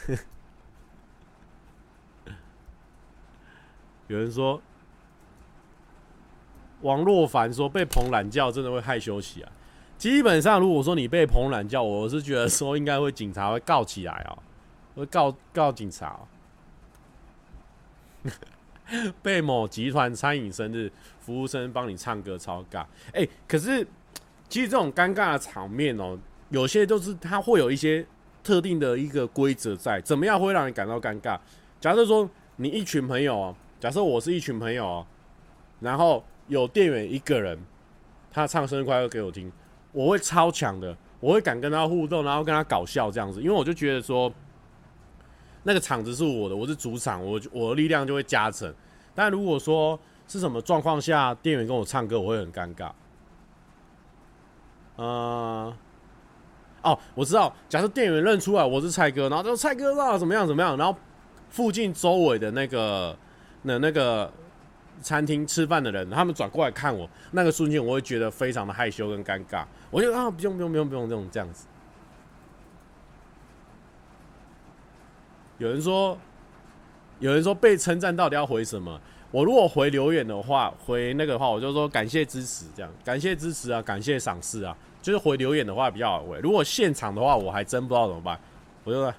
[4.07, 4.61] 有人说。
[6.81, 9.49] 王若凡说：“被捧懒觉真的会害羞起来。
[9.97, 14.37] 基本上，如果说你被捧懒觉，我是觉得说应该会警察会告起来哦，
[14.95, 16.19] 会告告警察
[18.23, 18.31] 哦。
[19.23, 22.85] 被某集团餐饮生日服务生帮你唱歌，超尬。
[23.11, 23.85] 哎，可是
[24.47, 26.15] 其实这种尴尬的场面哦，
[26.49, 28.05] 有些就是它会有一些
[28.43, 31.39] 特定的一个规则在，怎么样会让你感到尴尬？
[31.81, 35.07] 假设说你一群朋友哦，假设我是一群朋友哦，
[35.79, 36.23] 然后。
[36.47, 37.57] 有店员一个人，
[38.31, 39.51] 他唱生日快乐给我听，
[39.91, 44.31] 我会超强的，我会敢跟他互动，然后跟他搞笑这样子，因为我就觉得说，
[45.63, 48.73] 那个场子是我的，我是主场，我我的力量就会加成。
[49.13, 52.91] 但如果说是什么状况下店员跟我唱歌，我会很尴尬。
[54.95, 55.75] 呃，
[56.81, 60.97] 哦，我知道，假设店员认出来我是蔡哥，然后就说蔡哥啊，怎么样怎么样，然后
[61.49, 63.17] 附近周围的那个
[63.63, 64.31] 那那个。
[65.01, 69.65] 餐厅吃饭的人，他们转过来看我，那个瞬间我会觉得非常的害羞跟尴尬。
[69.89, 71.67] 我就啊，不用不用不用不用这种这样子。
[75.57, 76.17] 有人说，
[77.19, 78.99] 有人说被称赞到底要回什么？
[79.31, 86.39] 我如果回留言的话，回那个的话，我就说感谢支持，这样感谢支持啊，感谢赏识啊，就是回留言的话比较好回。
[86.39, 88.39] 如果现场的话，我还真不知道怎么办。
[88.83, 89.13] 我就说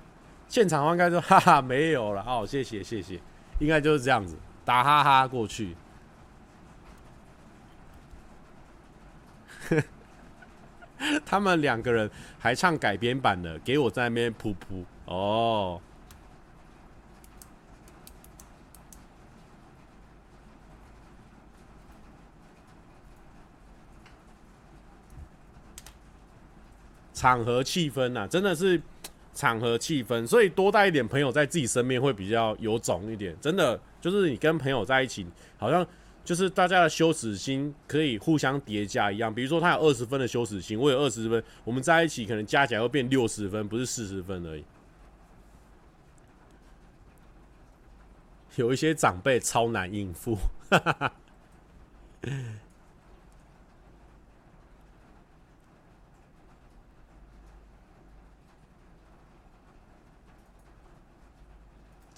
[0.48, 3.20] 现场话应该说哈哈没有了哦，谢谢谢谢，
[3.58, 4.34] 应该就是这样子。
[4.68, 5.74] 打哈哈过去，
[11.24, 15.80] 他们两个人还唱改编版的，给我在那边噗噗哦。
[27.14, 28.82] 场合气氛呐，真的是
[29.38, 33.36] 场合气氛，所以多带一点朋友在自己身边会比较有种一点。
[33.40, 35.24] 真的，就是你跟朋友在一起，
[35.56, 35.86] 好像
[36.24, 39.32] 就是大家的羞耻心可以互相叠加一样。
[39.32, 44.64] 比如说他有二十分的羞耻心，我有二十分，我们在一起可能加起来会变六十分，不是四十分而已。
[48.56, 50.36] 有一些长辈超难应付。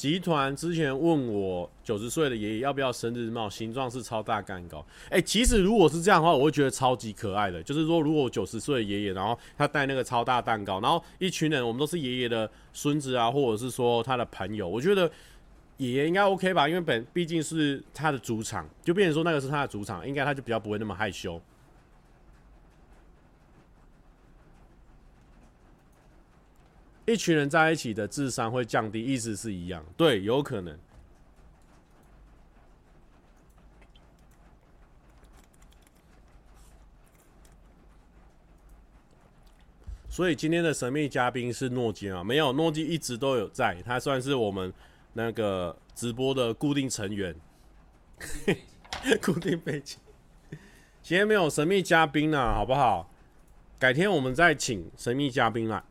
[0.01, 4.83] 集团之前问我九十岁的爷爷要不要生日帽，形状是超大蛋糕。
[5.11, 7.63] 哎、其实如果是这样的话，我会觉得超级可爱的。
[7.63, 15.03] 就是说，如果九十岁的爷爷，然后他带那个超大蛋糕，然后一群人，我们都是爷爷的孙子啊，或者是说他的朋友，我觉得
[15.77, 21.39] 爷爷应该 OK 吧，因为本毕竟是他的主场，就变成说那个是他的主场，应该他就比较不会那么害羞。
[27.11, 30.79] 一群人在一起的智商会降低，意思是一样，对，有可能。
[40.09, 42.23] 所以今天的神秘嘉宾是诺基啊？
[42.23, 44.73] 没有，诺基一直都有在，他算是我们
[45.13, 47.35] 那个直播的固定成员，
[49.23, 49.99] 固定背景。
[51.03, 53.11] 今天没有神秘嘉宾啊，好不好？
[53.79, 55.83] 改天我们再请神秘嘉宾来。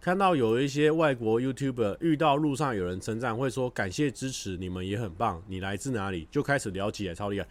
[0.00, 5.42] 看到有一些外国 YouTuber 遇到路上有人称赞，会说感谢支持，你们也很棒。
[5.46, 6.26] 你来自哪里？
[6.30, 7.46] 就开始聊起来，超厉害。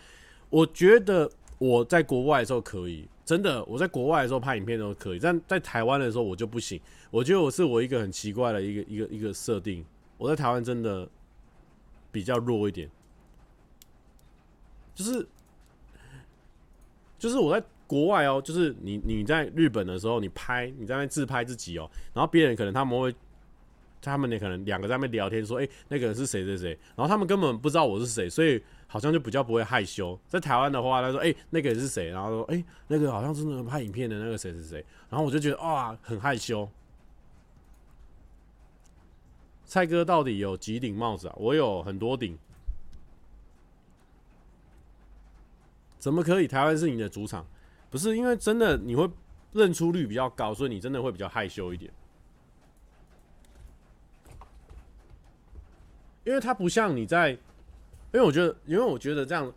[0.50, 6.82] 我觉得我在国外的时候可以，真的，我在国外的时候拍影片都可以，但在台湾的时候我就不行。
[7.12, 9.86] 我觉得我是我一个很奇怪的一个一个一个设定。
[10.18, 11.08] 我在台湾真的
[12.12, 12.90] 比较弱一点，
[14.96, 15.28] 就是
[17.20, 17.64] 就是我在。
[17.90, 23.12] 国外哦，就是你你在日本的时候，你拍你在那自拍自己哦，然后别人可能他们会，
[24.00, 30.20] 他们也可能两个在那边聊天说，哎、那个人是谁谁谁，然后他们根本不知道我是谁，所以好像就比较不会害羞。
[30.28, 32.12] 在台湾的话，他说，哎、那个人是谁？
[32.12, 36.70] 然后说，哎、那个好像是那个拍影片的那个谁谁谁，然后我就觉得哇，很害羞。
[39.66, 41.36] 蔡哥到底有几顶帽子啊？
[41.38, 42.38] 我有很多顶。
[45.98, 46.48] 怎么可以？
[46.48, 47.46] 台湾是你的主场。
[47.90, 49.10] 不是因为真的你会
[49.52, 51.92] 认出率比较高，所以你真的会比较害羞一点。
[56.24, 57.40] 因为它不像你在，因
[58.14, 59.52] 为我觉得，因为我觉得这样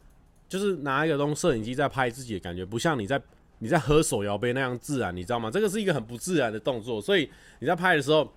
[0.48, 3.20] 就是拿一个东摄影机在拍自己的感觉，不像你在
[3.58, 5.50] 你在喝手摇杯那样自然，你知道吗？
[5.50, 8.32] 这个是一个很不自然的动作，所以你在拍的时候，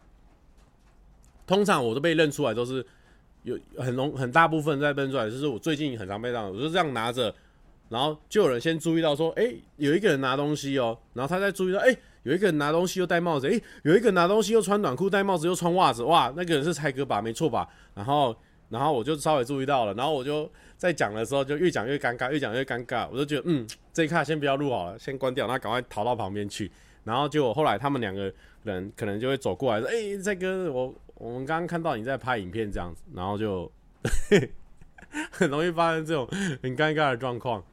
[1.48, 2.86] 通常我都被认出来都是
[3.44, 7.34] 有很容很大部分在认出来，就是我最近很常被这样，我就这样拿着。
[7.90, 10.98] 然后就有人先注意到说，哎，有一个人拿东西哦。
[11.14, 17.22] 然后他再注意到，哎，有一个人拿东西又戴帽子，哎，有一个人拿东西又穿短裤戴帽子又穿袜子，哇，那个人是蔡哥吧？
[17.22, 17.68] 没错吧？
[17.94, 18.36] 然后，
[18.70, 19.94] 然后我就稍微注意到了。
[19.94, 23.08] 然后我就在讲的时候就越讲越尴尬，越讲越尴尬。
[23.12, 26.72] 我就觉得，嗯，这一卡先不要录好了，先关掉，那赶快逃到旁边去。
[27.04, 33.72] 然后就后来他们两个人可能就会走过来说，哎，蔡哥，我我们刚刚看到你在拍影片这样子，然后就
[35.32, 36.28] 很容易发生这种
[36.64, 37.64] 很尴尬的状况。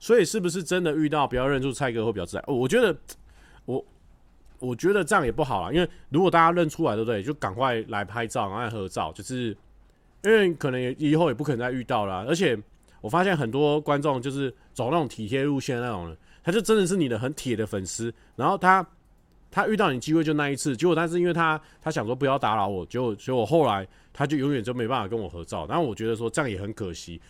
[0.00, 2.44] 所以是不是真的遇到不要认出蔡哥会比较自然？
[2.48, 2.96] 我觉得
[3.66, 3.84] 我
[4.58, 7.22] 我觉得这样也不好啊，因为如果大家认出来，对不对？
[7.22, 9.56] 就赶快来拍照，赶快合照，就是
[10.24, 12.24] 因为可能以后也不可能再遇到了。
[12.26, 12.58] 而且
[13.00, 18.84] 我发现很多观众就是走那种体贴路线那种人，他就真的是你的很铁的粉丝，然后他
[19.50, 27.20] 他遇到你机会就那一次，结果但是因为他他想说不要打扰我，结果结果后来他就永远就没办法跟我合照，然后我觉得说这样也很可惜。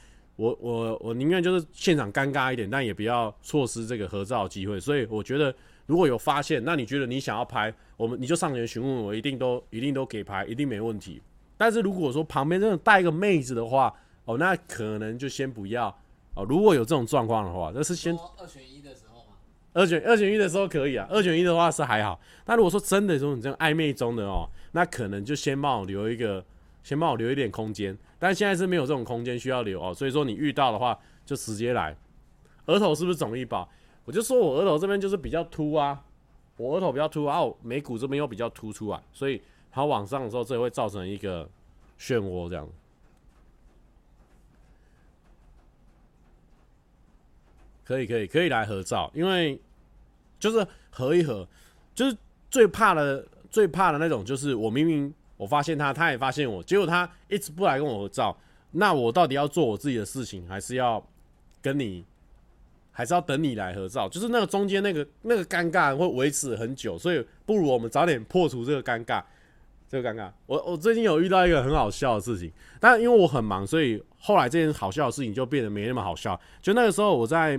[0.40, 4.80] 我我我宁愿就是现场尴尬一点，但也不要错失这个合照机会。
[4.80, 11.20] 所以我觉得如果有发现，那你觉得你想要拍，我们你就上前询问我，一定都一定都给拍，一定没问题。
[11.58, 15.94] 但是如果说旁边真的带一个妹子的话，哦，那可能就先不要
[16.34, 16.42] 哦。
[16.48, 19.36] 如果有这种状况的话，那是先二选一的时候吗？
[19.74, 22.18] 二选二选一的时候可以啊，二选一的话是还好。
[22.46, 26.42] 但如果说真的说你这样暧昧中的哦，那可能就先帮我留一个，
[26.82, 27.94] 先帮我留一点空间。
[28.20, 30.96] 但现在是没有这种空间需要留哦，所以说你遇到的话
[31.26, 31.96] 就直接来。
[32.66, 33.68] 额头是不是肿一包？
[34.04, 36.04] 我就说我额头这边就是比较凸啊，
[36.56, 39.40] 我额头比较凸啊，我眉骨这边又比较凸出来，所以
[39.72, 41.48] 它往上的时候，这会造成一个
[41.98, 42.68] 漩涡，这样。
[47.84, 49.60] 可以，可以，可以来合照，因为
[50.38, 51.48] 就是合一合，
[51.92, 52.16] 就是
[52.48, 58.36] 最怕的、最怕的那种，就是我明明我发现他，他也发现我，结果他一直不来跟我合照，
[58.72, 61.02] 那我到底要做我自己的事情，还是要
[61.62, 62.04] 跟你？
[62.92, 69.22] 还是要等你来合照，就是那个中间那个那个尴尬会维持很久，所以不如我们早点破除这个尴尬。
[69.88, 76.38] 这个尴尬，我我最近有遇到一个很好笑的事情，但因为我很忙，所以后来这件好笑的事情就变得没那么好笑。
[76.62, 77.58] 就那个时候我在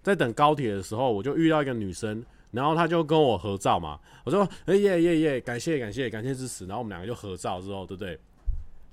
[0.00, 2.22] 在等高铁的时候，我就遇到一个女生，
[2.56, 8.18] 然后他就跟我合照嘛，我说哎耶耶耶，感谢感谢感谢支持，然后我们两个就合照之后，对不对？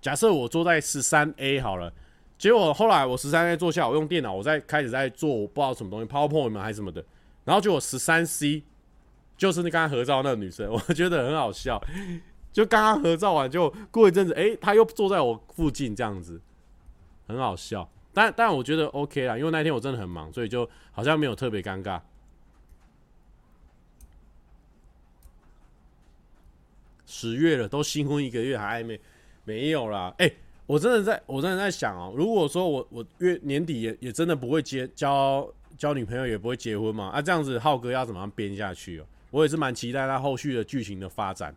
[0.01, 1.91] 假设我坐在十三 A 好了。
[2.35, 7.01] 结果后来我十三 A 坐下，我用电脑，我在开始在做我不知道什么东西，PowerPoint 吗还是什么的。
[7.45, 8.63] 然后结果十三 C
[9.37, 11.81] 就是那刚刚合照那个女生， 我觉得很好笑。
[12.51, 16.41] 就刚刚合照完，就过一阵子，诶，她又坐在我附近这样子，
[17.27, 17.89] 很好笑。
[18.13, 22.01] 但但我觉得 OK 啦，因为那天我真的很忙，所以就好像没有特别尴尬。
[27.13, 28.99] 十月了，都新婚一个月还暧昧，
[29.45, 30.31] 没有啦，哎。
[30.65, 35.45] 我真的在，我真的在想哦，如果说我我月年底也也真的不会结交
[35.77, 39.05] 交女朋友，也不会结婚嘛，啊这样子浩哥要怎么样编下去哦？
[39.29, 41.53] 我也是蛮期待他后续的剧情的发展。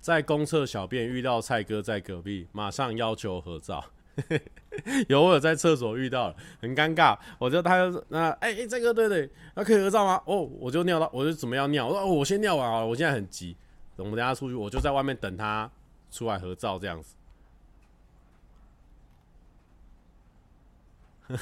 [0.00, 3.84] 在公厕小便遇到蔡哥在隔壁，马上要求合照。
[5.08, 7.18] 有我有在厕所遇到，很尴尬。
[7.38, 10.20] 我就他就那哎哎，这个对对，那可以合照吗？
[10.26, 11.86] 哦，我就尿到，我就准备要尿。
[11.86, 13.56] 我说哦，我先尿完啊，我现在很急。
[13.96, 15.70] 我们等下出去，我就在外面等他
[16.10, 17.14] 出来合照这样子。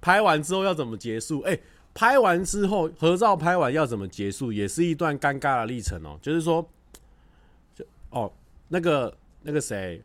[0.00, 1.40] 拍完之后要怎么结束？
[1.40, 1.58] 哎，
[1.94, 6.18] 拍完之后合照拍完要怎么结束，也是一段尴尬的历程哦。
[6.22, 6.66] 就是说，
[7.74, 8.32] 就哦
[8.68, 9.16] 那个。
[9.42, 10.02] 那个谁，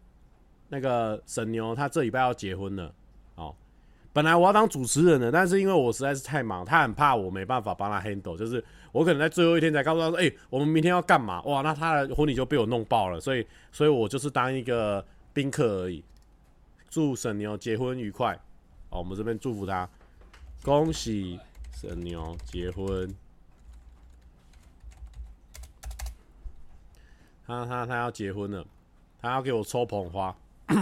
[0.69, 2.93] 那个沈牛，他这礼拜要结婚了，
[3.35, 3.53] 哦，
[4.13, 11.41] 本来我要当主持人的，但是因为我实在是太忙，他很怕我没办法帮他 handle，就是我可能在最后一天才告诉他说，哎、我们明天要干嘛？
[11.43, 16.03] 哇，那他的婚礼就被我弄爆了，所以，所以我就是当一个宾客而已。
[16.89, 18.35] 祝沈牛结婚愉快，
[18.89, 19.89] 哦，我们这边祝福他，
[20.61, 21.39] 恭喜
[21.71, 23.11] 沈牛结婚，
[27.47, 28.63] 他他他要结婚了。
[29.23, 30.35] 他要给我抽捧花，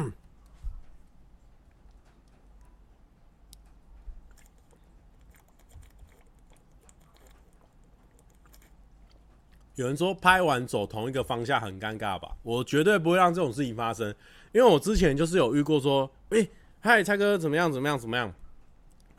[9.76, 12.36] 有人说拍完走同一个方向很尴尬吧？
[12.42, 14.08] 我绝对不会让这种事情发生，
[14.52, 17.72] 因为我之前就是有遇过说，诶，嗨，蔡哥怎么样？
[17.72, 17.96] 怎么样？
[17.96, 18.26] 怎么样？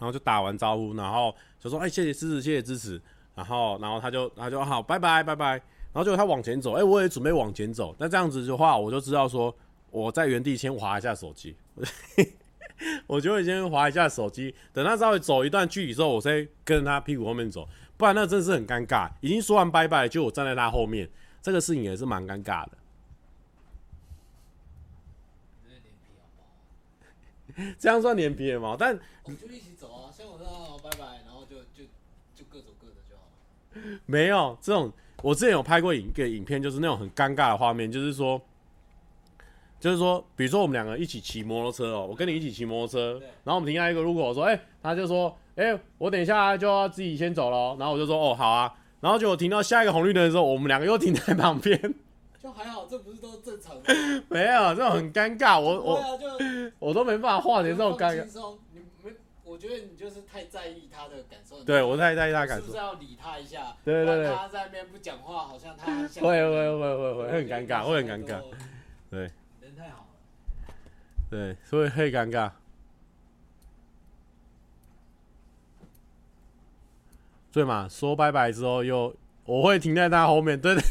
[0.01, 3.01] 然后就打完招呼，然后就说，哎，谢谢支持，谢谢支持。
[3.37, 5.63] 然后，然后他就，他就好，拜拜，拜拜。
[5.93, 7.95] 然后就他往前走，哎，我也准备往前走。
[7.99, 9.55] 那这样子的话，我就知道说
[9.91, 11.55] 我在原地先滑一下手机，
[13.07, 14.55] 我就会先滑一下手机。
[14.73, 17.69] 等他稍微走一段距离之后，我再跟着他屁股后面走，
[17.99, 19.11] 不然那真的是很尴尬。
[19.21, 21.07] 已经说完拜拜，就我站在他后面，
[21.43, 22.73] 这个事情也是蛮尴尬的。
[27.79, 31.85] 这样算脸皮也毛，但我们就一起走啊，像我说拜拜，然后就就
[32.35, 34.01] 就各走各的就好了。
[34.07, 34.91] 没有这种。
[35.23, 38.41] 我之前有拍过影个影片，就是那种很尴尬的画面，就是说，
[39.79, 51.81] 就是说，比如说我们两个一起骑摩托车哦，我跟你一起骑摩托车，然后我们停下一个路口，我说，哎，他就说，哎，我等一下就要自己先走了，然后我就说，哦，好啊，然后就我停到下一个红绿灯的时候，我们两个又停在旁边，
[52.43, 53.95] 就还好，这不是都正常的？
[54.29, 56.19] 没有，这种很尴尬，我我
[56.81, 58.27] 我都没办法化解这种尴尬。
[59.63, 61.63] 我觉得你就是太在意他的感受。
[61.63, 62.65] 对，我太在意他的感受。
[62.65, 63.77] 是不是要理他一下？
[63.85, 64.35] 对对对。
[64.35, 68.43] 他在那边不讲话，好像他会会会会会很尴尬，会很尴尬。
[69.09, 69.21] 对。
[69.61, 70.75] 人太好了。
[71.31, 72.51] 对，所以会尴尬。
[77.53, 77.89] 对嘛？
[77.89, 80.83] 说拜拜之后又我会停在他后面，对对，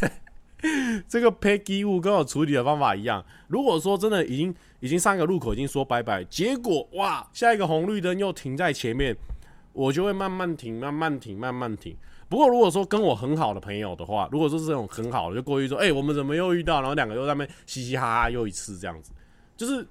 [0.62, 1.04] 对。
[1.10, 3.26] 这个 Peggy Wu 跟我处理的方法一样。
[3.50, 9.16] 如果说真的已经已经上一个路口已经说拜拜，结果哇，下一个红绿灯又停在前面，
[9.72, 11.96] 我就会慢慢停，慢慢停，慢慢停。
[12.28, 16.82] 不过如果说跟我很好的朋友的话，如果说是这种很好的，就过去说，哎、我们怎么又遇到？
[16.82, 19.12] 然后两个又在那边嘻嘻哈哈又一次这样子，
[19.56, 19.88] 就是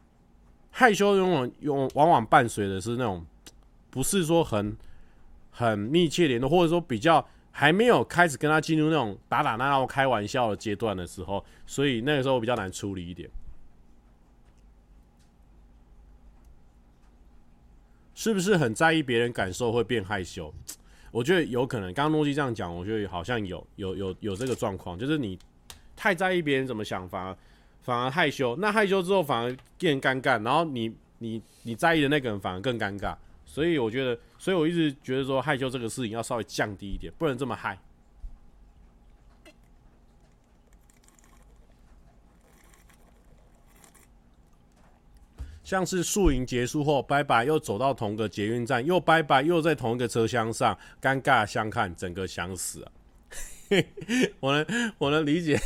[0.70, 3.24] 害羞往往用往往伴随的是那种
[3.90, 4.76] 不是说很
[5.50, 7.26] 很密切联络，或者说比较。
[7.50, 13.28] 还没有开始跟他进入那种打打闹闹、开玩笑的阶段的时候，所以那个时候比较难处理一点。
[18.18, 20.52] 是不是很在意别人感受会变害羞？
[21.12, 21.94] 我觉得有可能。
[21.94, 25.38] 刚刚诺基这样讲，我觉得好像有有有有这个状况，就是你
[25.94, 27.38] 太在意别人怎么想，反而
[27.80, 28.56] 反而害羞。
[28.56, 33.16] 那害羞之后反而变尴尬，然后你你你在意的那个人反而更尴尬。
[33.46, 37.78] 所以我觉得，所以我一直觉得说害羞这个事情要稍微降低一点，不能这么害。
[45.68, 52.92] 像是宿营结束后，拜拜，又走到同个捷运站，又拜拜，又在同一个车厢上，尴尬相看，整个想死啊！
[54.40, 55.60] 我能，我能理解，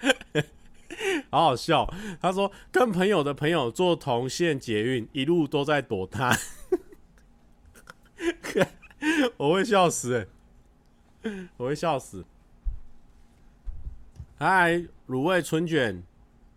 [1.30, 1.90] 好好笑。
[2.20, 6.36] 他说跟朋友的朋友坐同线捷运，一路都在躲他，
[9.38, 10.28] 我会笑死
[11.22, 12.22] 哎，我会笑死。
[14.36, 16.02] 嗨，卤味春卷，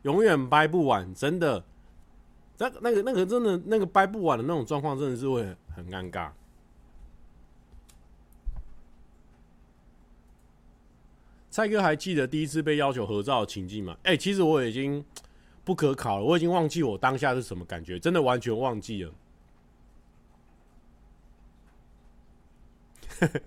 [0.01, 1.63] 永远掰不完，真的。
[2.58, 5.43] 那那个那个真的那个掰不完的那种状况，真的是会
[5.76, 6.32] 很尴尬。
[11.49, 13.97] 蔡哥还记得第一次被要求合照的情境吗？
[14.03, 15.03] 哎、其实我已经
[15.64, 19.14] 不可考了，我已经忘记我当下是什么感觉，真的完全忘记了。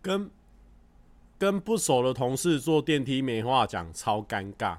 [0.00, 0.30] 跟。
[1.42, 4.76] 跟不熟的同事坐电梯没话讲，超尴尬。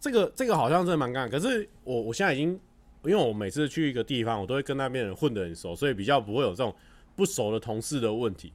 [0.00, 1.30] 这个这个好像真的蛮尴尬。
[1.30, 2.58] 可是我我现在已经，
[3.02, 6.74] 因为我每次去一个地方，我都会跟那边人混得很熟，所以比较不会有这种
[7.14, 8.50] 不熟的同事的问题。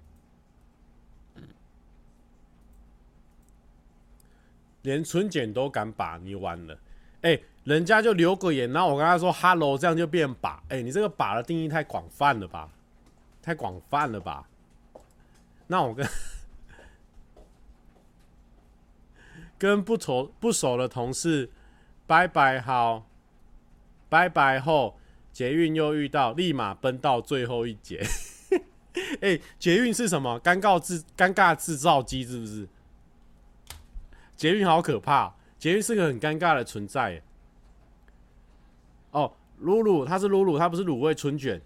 [4.82, 6.76] 连春检都敢把你完了，
[7.22, 10.64] 哎、人家就留个言，然后我跟他说 “hello”，这样就变把。
[10.70, 12.68] 哎、你这个把的定义太广泛了吧？
[13.40, 14.50] 太广泛了吧？
[15.68, 16.04] 那我跟。
[19.60, 21.52] 跟不熟不熟的同事
[22.08, 23.06] 拜拜好，
[24.08, 24.98] 拜拜后
[25.32, 28.02] 捷运又遇到，立马奔到最后一节。
[29.22, 30.40] 哎、捷运是什么？
[30.42, 32.68] 尴尬制尴尬制造机是不是？
[34.36, 37.22] 捷运好可怕，捷运是个很尴尬的存在。
[39.12, 41.62] 哦，露露，他是露露，他不是卤味春卷。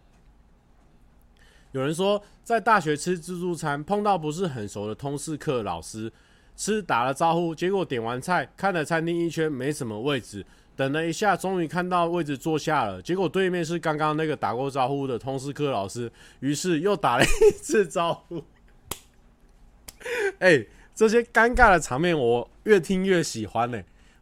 [1.72, 6.12] 有人说在大学吃自助餐，碰到不是很熟的通识课老师。
[6.56, 10.46] 吃打了招呼，结果点完菜，看了餐厅一圈，没什么位置，
[10.76, 13.02] 等了一下，终于看到位置坐下了。
[13.02, 18.44] 结果对面是刚刚那个打过招呼的通识科老师，于是又打了一次招呼。
[20.40, 23.82] 哎、这些尴尬的场面，我越听越喜欢呢、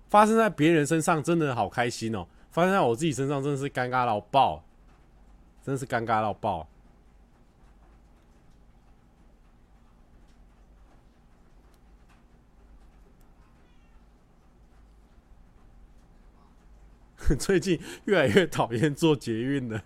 [0.09, 4.63] 发生在别人身上，真的好开心哦、发生在我自己身上，真的是尴尬到爆，
[5.65, 6.67] 真是尴尬到爆。
[17.39, 19.81] 最近越来越讨厌坐捷运了。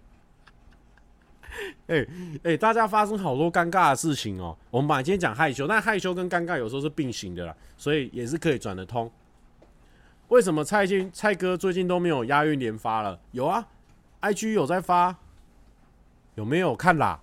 [1.87, 2.05] 哎
[2.43, 4.57] 哎，大家发生好多尴尬的事情哦。
[4.69, 9.09] 我们本来今天讲害羞，但害羞跟尴尬有时候是并行的啦，所以也是可以转得通。
[10.27, 13.19] 为什么蔡进蔡哥最近都没有押韵连发了？
[13.31, 13.65] 有啊
[14.21, 15.15] ，IG 有在发，
[16.33, 17.21] 有没有看啦？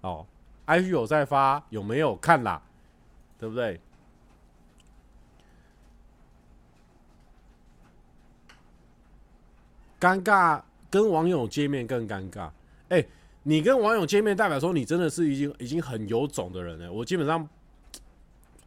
[0.00, 0.26] 哦
[0.66, 2.60] ，IG 有在发，有没有看啦？
[3.38, 3.80] 对不对？
[10.02, 12.50] 尴尬，跟网友见面更尴尬。
[12.88, 13.04] 哎、
[13.44, 16.92] 你跟网友见面，代表说你真的是已经已经很有种的人了。
[16.92, 17.48] 我基本上，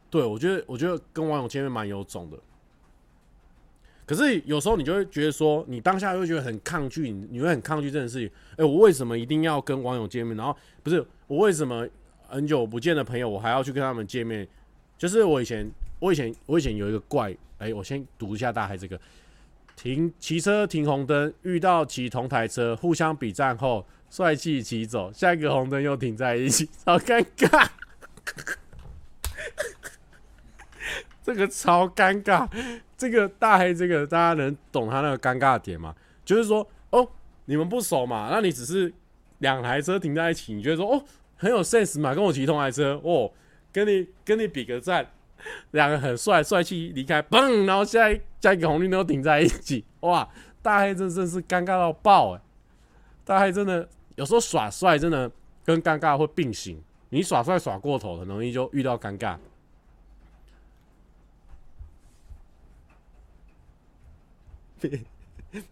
[0.10, 2.38] 对，我觉得我觉得跟网友见面蛮有种的。
[4.06, 8.32] 可是有时候你就会觉得说，你当下会觉得很抗拒，你你会很抗拒这件事情。
[8.56, 10.38] 哎、我为什么一定要跟网友见面？
[10.38, 11.86] 然后不是我为什么
[12.30, 14.48] 很久不见的朋友，我还要去跟他们见面？
[14.98, 15.70] 就是我以前，
[16.00, 18.98] 我以前，我以前有一个怪，哎、我先读一下大概这个。
[19.76, 25.12] 停，骑车停红灯，遇到骑同台车，互相比赞后，帅气骑走。
[25.14, 27.68] 下一个红灯又停在一起，好尴尬。
[31.22, 32.48] 这个超尴尬。
[32.98, 35.94] 这个大黑，这个大家能懂他那个尴尬点吗？
[36.24, 37.08] 就是说，哦，
[37.46, 38.30] 你们不熟嘛？
[38.32, 38.94] 那你只是
[39.40, 41.04] 两台车停在一起，你觉得说，哦，
[41.36, 42.16] 很有 sense 嘛？
[42.16, 43.32] 跟我骑同台车，哦，
[43.74, 45.06] 跟你跟你比个赞。
[45.72, 50.28] 两个很帅，帅气离开，嘣，然后现在加一个红绿灯都停在一起，哇！
[50.62, 52.42] 大黑真真是尴尬到爆哎！
[53.24, 55.32] 大黑真的有时候耍帅真的
[55.64, 59.38] 跟尴尬会并行，你耍帅耍过头，很容易就遇到尴尬。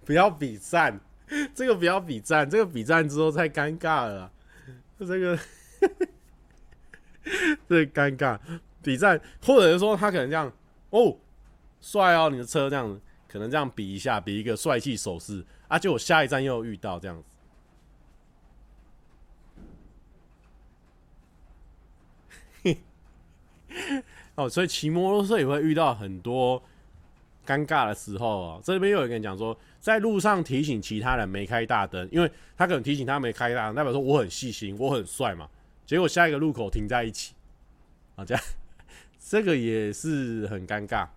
[0.06, 1.00] 不要比赞，
[1.56, 4.32] 这个不要比赞，这个比赞之后太尴尬了，
[5.00, 5.40] 这个
[7.68, 8.40] 这尴尬。
[8.84, 10.52] 比赞，或者是说他可能这样
[10.92, 11.18] 哦，
[11.82, 17.24] 帅哦，你的车这样子，可能这样比一下，比一个帅气手势啊，结果下一站又遇到这样
[22.64, 22.76] 子。
[24.36, 26.62] 哦，所以骑摩托车也会遇到很多
[27.46, 28.62] 尴尬的时候哦。
[28.64, 35.50] 这边又有一个人讲说，在路上提醒其他人没开大灯，因为他可能提醒他没开大灯，代表说我很细心，我很帅嘛。
[35.86, 37.34] 结果下一个路口停在一起，
[38.16, 38.44] 啊，这样
[39.34, 41.08] 这个也是很尴尬。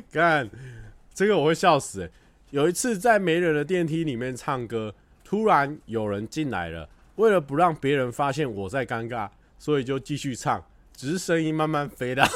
[0.10, 0.48] 看，
[1.12, 2.10] 这个我会笑死！
[2.48, 9.28] 有一次在没人的电梯里面唱歌，突然有人进来了，为了不让别人发现我在尴尬，
[9.58, 10.64] 所以就继续唱，
[10.96, 12.26] 只是声音慢慢飞到。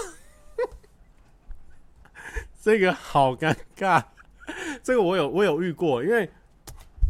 [2.60, 4.04] 这个好尴尬，
[4.82, 6.28] 这个我有我有遇过，因为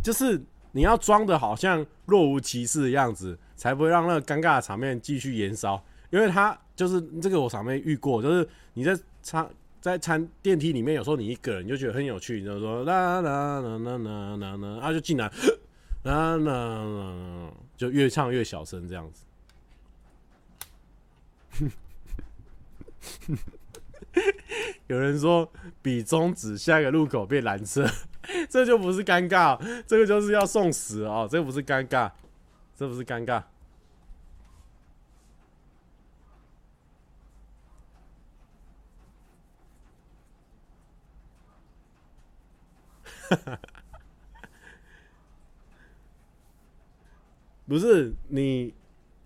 [0.00, 0.40] 就是
[0.76, 6.56] 你要装的好像若无其事的样子，才不会让那个尴尬的场面继续延烧，因为他。
[6.76, 9.48] 就是这个，我场面遇过，就是你在餐
[9.80, 15.24] 在餐电梯里面，有时候你一个人就觉得很有趣，你就说啦啦啦啦啦啦啦，啊就进来，
[16.02, 19.24] 啦啦啦，就越唱越小声这样子。
[24.86, 25.50] 有人说
[25.80, 27.88] 比中指，下一个路口变蓝色，
[28.48, 32.10] 这就不是尴尬，这个就是要送死哦，这不是尴尬，
[32.74, 33.42] 这不是尴尬。
[47.66, 48.72] 不是你，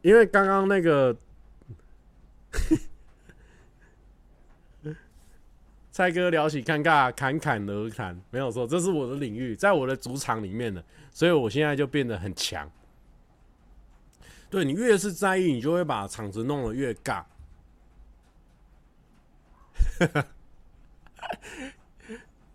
[0.01, 1.15] 因为刚刚那个
[5.93, 10.83] 蔡哥聊起尴尬，侃侃而谈，没有错，这是我的领域，在我的主场里面的，
[11.13, 12.71] 所以我现在就变得很强。
[14.49, 17.25] 对，你越是在意，你就会把场子弄得越尬。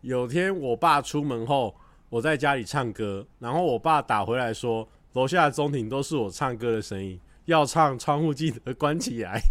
[0.02, 1.76] 有天我爸出门后，
[2.10, 9.42] 我在家里唱歌，然后我爸打回来说，楼下的中庭都是我唱歌的声音，要唱窗户记得关起来。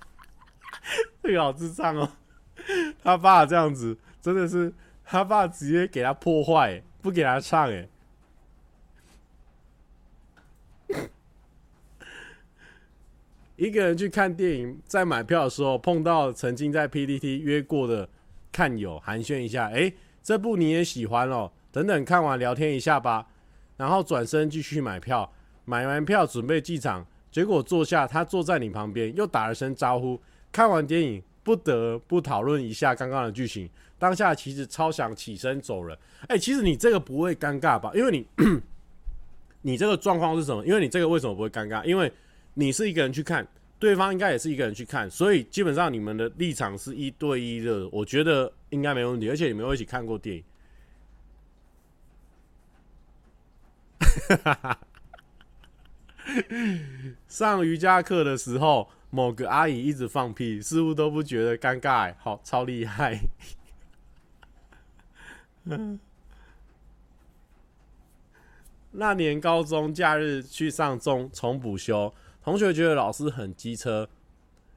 [1.22, 2.08] 这个好智障哦！
[3.02, 4.72] 他爸这样子真的是，
[5.04, 7.88] 他爸直接给他破坏，不给他唱哎。
[13.56, 18.08] 一个人去看电影，在买票的时候碰到曾经在 PTT 约过的。
[18.52, 19.92] 看友寒暄一下，哎、
[20.22, 21.52] 这部你也喜欢哦？
[21.70, 23.26] 等等，看完聊天一下吧。
[23.76, 25.30] 然后转身继续买票，
[25.66, 30.18] 买完票准备进场，结果坐下，他坐在你旁边，又打了声招呼。
[30.50, 33.70] 看完电影，不得不讨论一下刚刚的剧情。
[34.00, 35.96] 当下其实超想起身走人。
[36.26, 37.92] 哎、其实你这个不会尴尬吧？
[37.94, 38.26] 因为你，
[39.62, 40.66] 你这个状况是什么？
[40.66, 41.84] 因为你这个为什么不会尴尬？
[41.84, 42.12] 因为
[42.54, 43.46] 你是一个人去看。
[43.78, 49.30] 对方应该也是一个人去看，所以基本上你们的立场是一对一的，我觉得应该没问题。
[49.30, 50.42] 而且你们有一起看过电影。
[57.28, 63.18] 上瑜伽课的时候，某个阿姨一直放屁，似乎都不觉得尴尬，好，超厉害。
[68.90, 72.12] 那年高中假日去上中重补修。
[72.42, 74.06] 同学觉得老师很机车，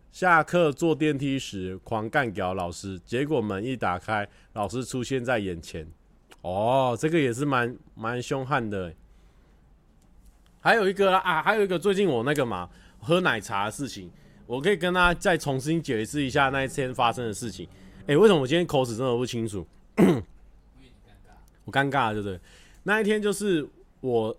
[0.10, 5.86] 下课坐电梯时狂干屌老师，结果门一打开，老师出现在眼前。
[6.44, 8.94] 哦，这个也是蛮蛮凶悍的。
[10.62, 12.70] 还有一个啊，还有一个最近我那个嘛，
[13.00, 14.10] 喝奶茶的事情，
[14.50, 17.70] 我可以跟他再重新解释一下那一天发生的事情。
[18.08, 19.64] 哎，为什么我今天口齿真的不清楚？
[21.66, 22.40] 我尴尬，对不对？
[22.82, 23.70] 那一天就是
[24.02, 24.36] 我，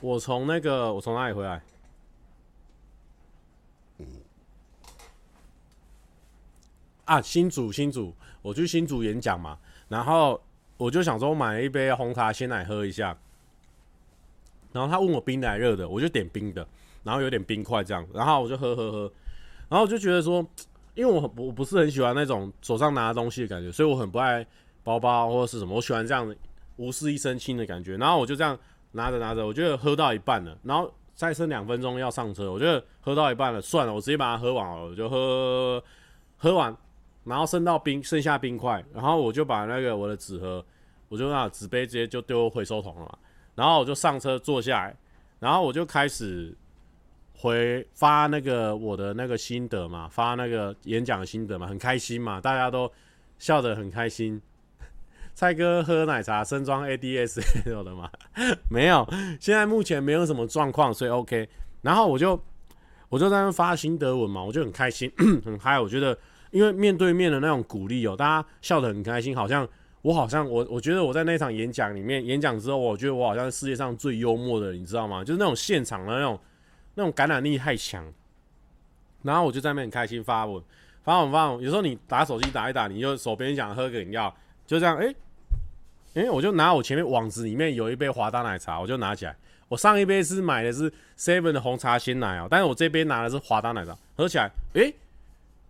[0.00, 1.60] 我从那个我从哪里回来？
[7.04, 9.58] 啊，新竹新竹，我去新竹演讲嘛，
[9.88, 10.40] 然后
[10.78, 13.14] 我就想说，买了一杯红茶鲜奶喝一下，
[14.72, 16.66] 然后他问我冰的还热的，我就点冰的，
[17.04, 19.12] 然后有点冰块这样，然后我就喝喝喝，
[19.70, 20.46] 然后我就觉得说，
[20.94, 24.46] 因为我我不是很喜欢那种手上拿的东西的感觉，所以我很不爱
[24.84, 26.36] 包包或者是什么，我喜欢这样
[26.76, 28.58] 无事一身轻的感觉，然后我就这样
[28.92, 35.82] 拿着拿着，我觉得喝到一半了，然后再剩两分钟要上车，我觉得喝到一半了，算了，我直接把它喝完了，我就喝
[36.36, 36.76] 喝完。
[37.22, 40.64] 然后剩到冰，剩下冰块，然后我就把那个我的纸盒，
[41.10, 43.18] 我就那纸杯直接就丢回收桶了嘛。
[43.54, 44.96] 然后我就上车坐下来，
[45.38, 46.56] 然后我就开始
[47.40, 52.90] 回发那个我的那个心得嘛，发那个演讲心得嘛，很开心嘛，大家都
[53.38, 54.38] 笑得很开心。
[55.32, 58.10] 蔡哥喝奶茶，身装 ADS 有的吗？
[58.68, 59.08] 没有，
[59.40, 61.48] 现在目前没有什么状况，所以 OK。
[61.80, 62.38] 然后我就
[63.08, 65.10] 我就在那发心得文嘛，我就很开心，
[65.42, 65.80] 很嗨。
[65.80, 66.18] 我觉得，
[66.50, 69.66] 因为面对面的那种鼓励哦，大家笑得很开心，好像
[70.02, 75.24] 我好像我我觉得我在那场演讲里面演讲之后，我觉得我好像是世界上最幽默的，你知道吗？
[75.24, 76.38] 就是那种现场的那种
[76.94, 78.04] 那种感染力太强。
[79.22, 80.62] 然后我就在那边很开心发文，
[81.02, 81.62] 发文发文。
[81.62, 84.34] 有时候你打手机打一打，你就手边想喝个饮料，
[84.66, 85.14] 就这样，哎，
[86.14, 89.36] 哎，我就拿我前面网子里面有一杯华大奶茶，我就拿起来。
[89.68, 94.92] 我上一杯是买的是 Seven 的红茶鲜奶哦，但是我这边拿的是华大奶茶，喝起来，诶，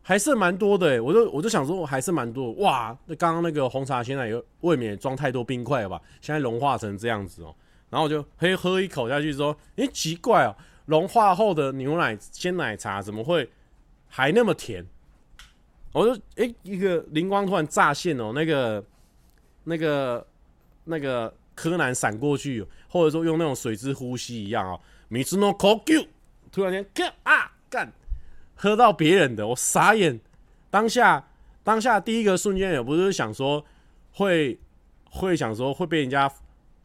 [0.01, 6.01] 还是蛮多的诶，我就我就想说，还是蛮多，哇，那刚刚那个红茶鲜奶又未免装太多冰块了吧？
[6.23, 7.55] 现在融化成这样子哦，
[7.91, 10.57] 然后我就嘿喝一口下去说，诶，奇怪哦，
[10.91, 13.49] 融化后的牛奶鲜奶茶怎么会
[14.09, 14.85] 还那么甜？
[15.93, 18.85] 我就诶，一个灵光突然乍现哦，那个
[19.65, 20.27] 那个
[20.85, 21.33] 那个。
[21.53, 24.81] 柯南闪过去，或者说用那种水之呼吸一样哦。
[25.11, 26.07] Mizuno Kokyu，
[26.51, 27.93] 突然间干，啊干，
[28.55, 30.19] 喝到别人的，我傻眼。
[30.71, 31.29] 当下，
[31.63, 33.63] 当下第一个瞬间也不是想说
[34.13, 34.59] 会
[35.11, 36.33] 会想说会被人家，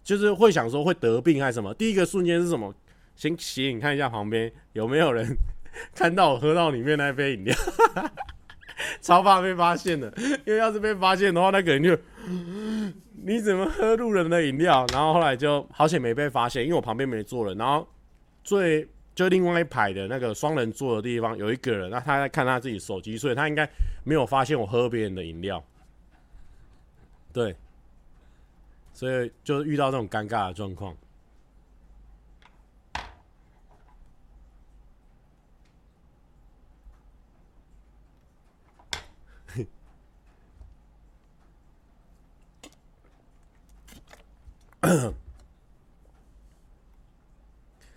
[0.03, 1.73] 就是会想说会得病还是什么。
[1.75, 2.75] 第一个瞬间是什么？
[3.15, 5.25] 先斜眼看一下旁边有没有人
[5.95, 7.55] 看到我喝到里面那杯饮料，
[9.01, 10.13] 超怕被发现的。
[10.45, 11.97] 因为要是被发现的话，那个人就。
[13.27, 14.85] 你怎么喝路人的饮料？
[14.93, 17.57] 然后后来就好险没被发现，因为我旁边没坐人。
[17.57, 17.87] 然后
[18.43, 23.67] 最就另外一排的那个双人座的地方有一个人，那他在看他自己手机，所以他应该
[24.03, 25.63] 没有发现我喝别人的饮料。
[27.33, 27.55] 对，
[28.93, 30.95] 所以就遇到这种尴尬的状况。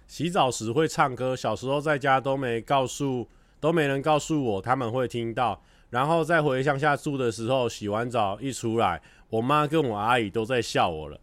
[0.07, 3.28] 洗澡时会唱歌，小时候在家都没告诉，
[3.61, 5.62] 都没人告诉我他们会听到。
[5.91, 11.18] 然后在回乡下住的时候，洗完澡一出来，我妈跟我阿姨都在笑我了。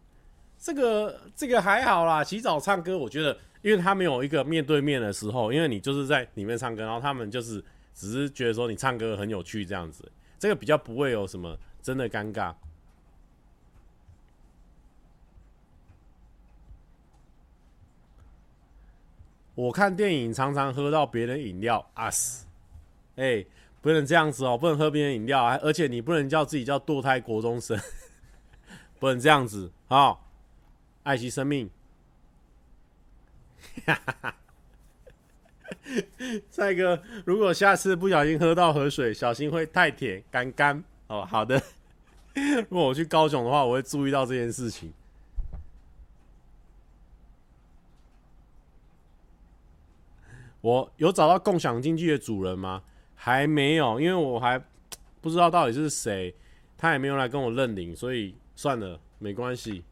[0.58, 7.64] 这个这个还好啦，洗澡唱歌，我觉得，因为他没有一个面对面的时候，因为你就是在里面唱歌，然后他们就是
[7.94, 12.54] 只是觉得说你唱歌很有趣这样子，这个比较不会有什么真的尴尬。
[19.56, 22.46] 我看电影常常喝到别人饮料啊死，
[23.16, 23.46] 哎、
[23.82, 27.80] 不能这样子哦，不能喝别人饮料，而且你不能叫自己叫堕胎国中生，
[29.00, 30.18] 不能这样子啊、哦，
[31.04, 31.70] 爱惜生命。
[33.86, 34.36] 哈哈哈，
[36.50, 41.26] 蔡哥，如果下次不小心喝到河水，小心会太甜干干哦。
[41.26, 41.62] 好的，
[42.34, 44.92] 如果我去高雄的话，我会注意到这件事情。
[50.66, 52.82] 我有找到共享经济的主人吗？
[53.14, 54.60] 还没有，因为我还
[55.22, 56.34] 不知道到底是谁，
[56.76, 59.84] 他也没有来跟我认领，所以算了，没关系。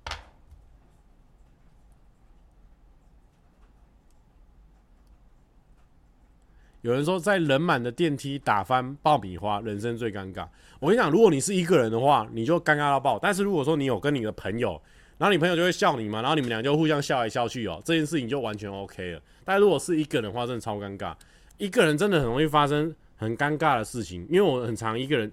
[6.82, 10.48] 有人说，在人满的电梯打翻爆米花，人生最尴尬。
[10.80, 14.82] 我跟你讲，如果你是一个人的话，你就尴尬到爆；但是如果说你有跟你的朋友，
[15.20, 19.22] 然后你朋友就会笑你嘛，然后你们俩就互相笑来笑去哦，这件事情就完全 OK 了。
[19.46, 21.16] 但如果是一个人的话，真的超尴尬。
[21.58, 25.32] 一个人真的很容易发生很尴尬的事情，因为我很常一个人，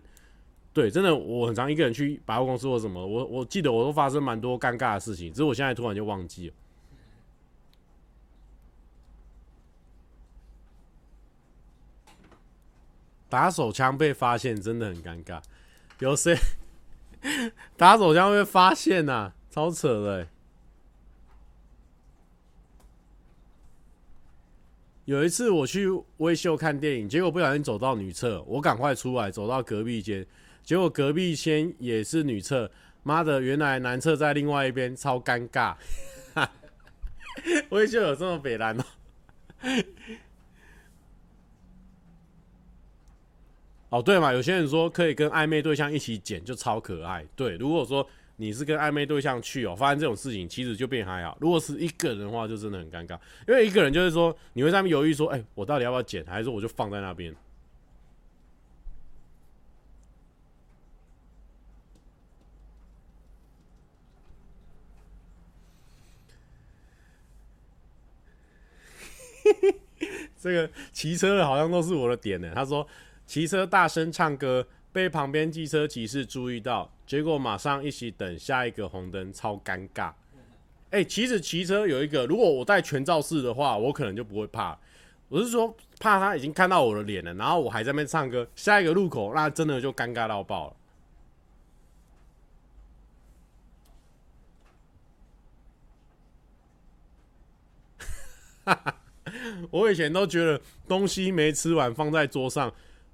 [0.72, 6.54] 对，真的我很常一个人去百货公司或什么，我我记得我都发生蛮多尴尬的事情，只是我现在突然就忘记了。
[13.28, 15.40] 打手枪被发现真的很尴尬，
[16.00, 16.36] 有谁？
[17.76, 20.26] 打手枪会被发现呐、超扯的、
[25.10, 25.88] 有一次我去
[26.18, 30.24] 威秀看电影，结果不小心走到女厕，我赶快出来走到隔壁间，
[30.62, 32.70] 结果隔壁间也是女厕，
[33.02, 35.74] 妈的，原来男厕在另外一边，超尴尬。
[37.70, 38.84] 威秀有这么北烂吗？
[43.88, 47.26] 哦，对嘛，有些人说可以跟暧昧对象一起剪，就超可爱。
[47.34, 48.08] 对，如果说
[48.40, 51.36] 你是跟暧昧对象去哦，发生这种事情，其实就变还好。
[51.42, 57.36] 如果是一个人的话，就真的很尴尬，因为一个人就是说你会在那边犹豫说，哎，我到底要不要剪，还是说我就放在那边？
[70.40, 72.50] 这个骑车的好像都是我的点呢。
[72.54, 72.88] 他说。
[73.26, 80.12] 骑车大声唱歌，被旁边机车骑士注意到，结果马上一起等下一个红灯，超尴尬。
[80.90, 84.76] 哎、其实骑车有一个，如果我戴全罩式的话，我可能就不会怕。
[85.28, 90.76] 我是说怕他已经看到我的脸了，然后我还在那边唱歌，下一个路口那真的就尴尬到爆了。
[99.70, 102.72] 我以前都觉得东西没吃完放在桌上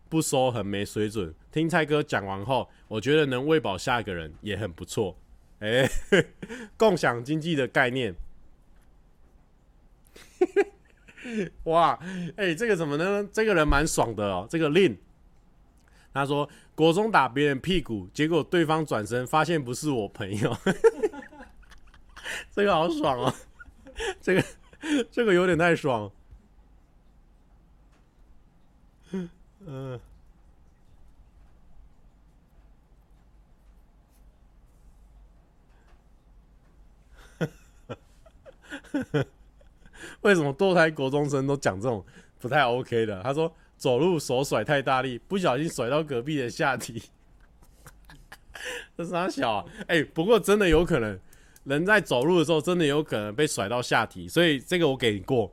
[0.09, 1.35] 不收很没水准。
[1.53, 5.17] 听蔡哥讲完后，我觉得能喂饱下一个人也很不错。
[5.61, 5.89] 哎，
[6.77, 8.15] 共享经济的概念。
[11.65, 11.99] 哇，
[12.37, 13.29] 哎，这个怎么呢？
[13.33, 14.47] 这个人蛮爽的哦。
[14.51, 14.97] 这个 Lin，
[16.13, 20.57] 他说国中打别人屁股，结果对方转身发现不是我朋友。
[22.53, 23.35] 这个好爽哦，
[24.21, 24.45] 这个。
[25.11, 26.09] 这个有点太爽，
[29.69, 29.99] 嗯，
[40.21, 42.05] 为什么堕胎国中生都讲这种
[42.39, 43.21] 不太 OK 的？
[43.25, 47.03] 他说走路手甩太大力，不小心甩到隔壁的下体，
[48.97, 49.65] 这是他小啊？
[49.89, 51.19] 哎，不过真的有可能。
[51.65, 55.53] 人在走路的时候，真的有可能被甩到下体，所以这个我给你过，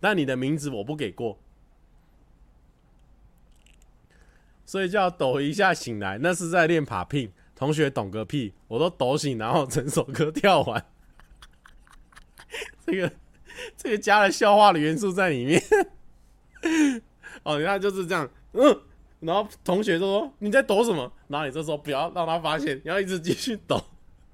[0.00, 1.38] 但你的名字我不给过。
[4.70, 7.30] 所以叫抖一下醒来，那是在练爬 pin。
[7.56, 10.86] 同学懂个屁，我都抖醒，然后整首歌跳完。
[12.86, 13.12] 这个
[13.76, 15.60] 这个加了笑话的元素在里面。
[17.42, 18.80] 哦，你看就是这样，嗯，
[19.18, 21.12] 然后同学就说你在抖什么？
[21.26, 23.82] 然后你这时候不要让他发现，你要一直继续抖。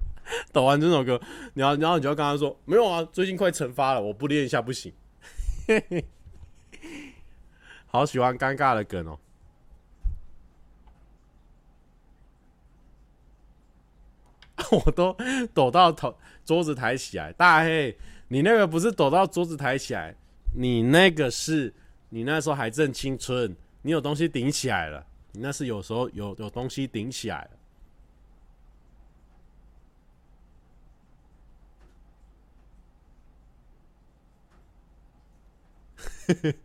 [0.53, 1.19] 抖完这首歌，
[1.55, 4.93] 你要，然后你就跟他说：“没有啊，最近快惩罚了，我不练一下不行。”
[7.87, 9.17] 好喜欢尴尬的梗哦！
[14.85, 15.15] 我都
[15.53, 16.15] 躲到头，
[16.45, 17.31] 桌子抬起来。
[17.33, 17.97] 大黑，
[18.27, 20.15] 你那个不是躲到桌子抬起来，
[20.55, 21.73] 你那个是
[22.09, 25.05] 你那时候还正青春，你有东西顶起来了。
[25.31, 27.51] 你那是有时候有有东西顶起来了。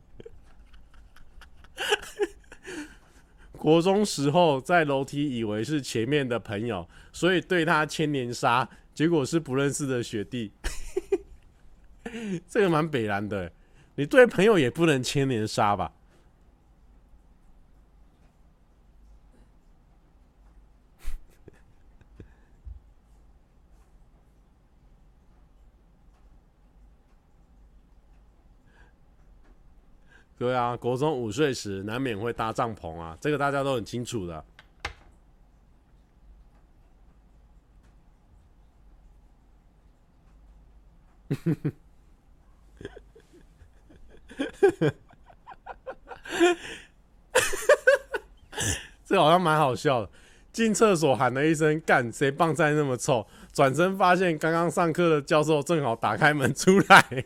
[3.63, 10.51] 国中时候在楼梯以为是前面的朋友，所以对他千年杀，结果是不认识的学弟。
[12.49, 13.53] 这个蛮北烂的，
[13.95, 15.93] 你对朋友也不能千年杀吧？
[30.43, 34.45] 对啊，国中午睡时难免会搭帐篷啊，这个大家都很清楚的。
[49.07, 50.11] 这好像蛮好笑的。
[50.53, 53.25] 进厕所喊了一声“干，谁棒菜那么臭”，
[53.55, 57.25] 转身发现刚刚上课的教授正好打开门出来。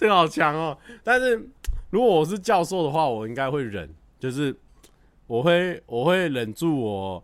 [0.00, 0.78] 这个好强哦！
[1.04, 1.36] 但是
[1.90, 4.56] 如果我是教授的话，我应该会忍，就是
[5.26, 7.22] 我会我会忍住我，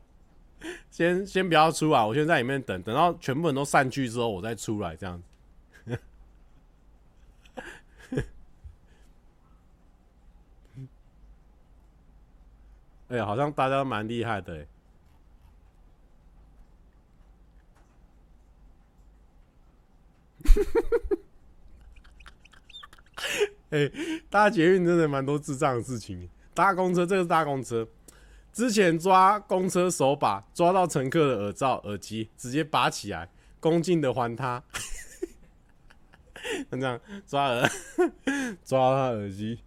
[0.91, 5.23] 先先不要出来，我先在里面等，等到全部人都散去之后，我再出来这样。
[13.09, 14.67] 哎呀，好像大家都蛮厉害的哎。
[23.71, 23.91] 哎、
[24.31, 26.29] 搭捷运真的蛮多智障的事情。
[26.55, 27.87] 搭公车，这个是搭公车，
[28.53, 33.29] 之前抓公车手把，抓到乘客的耳罩、耳机，直接拔起来，
[33.61, 34.63] 恭敬的还他。
[36.71, 37.69] 这样抓耳，
[38.65, 39.61] 抓他耳机，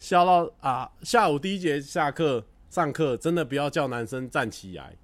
[0.00, 0.90] 笑到啊！
[1.02, 4.96] 下午第一节下课上课，真的不要叫男生站起来。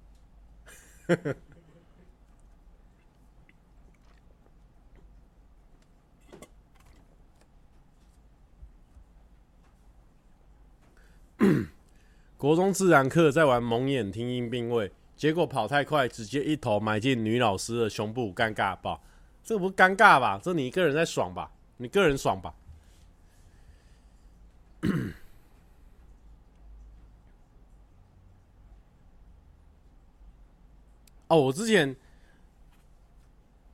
[12.37, 19.01] 国中自然课在玩蒙眼听音并位，结果跑太快，直接一头埋进女老师的胸部，尴尬爆！
[19.43, 20.39] 这不尴尬吧？
[20.43, 21.51] 这你一个人在爽吧？
[21.77, 22.53] 你个人爽吧？
[31.27, 31.95] 哦，我之前。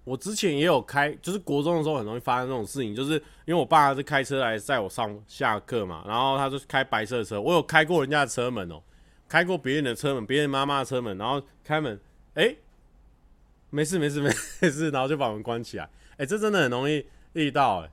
[0.06, 3.14] 我之前也有开，就是国中的时候很容易发生这种事情，就是
[3.46, 8.82] 因为我爸是开车来载我上下课嘛，然后他就开白色的车，我有开过人家的车门哦，
[9.28, 12.00] 开过别人的车门，别人妈妈的车门，然后开门，
[12.36, 12.58] 哎、欸，
[13.72, 14.30] 没事没事没
[14.70, 15.90] 事，然后就把门关起来。
[16.18, 17.92] 哎、这真的很容易遇到哎、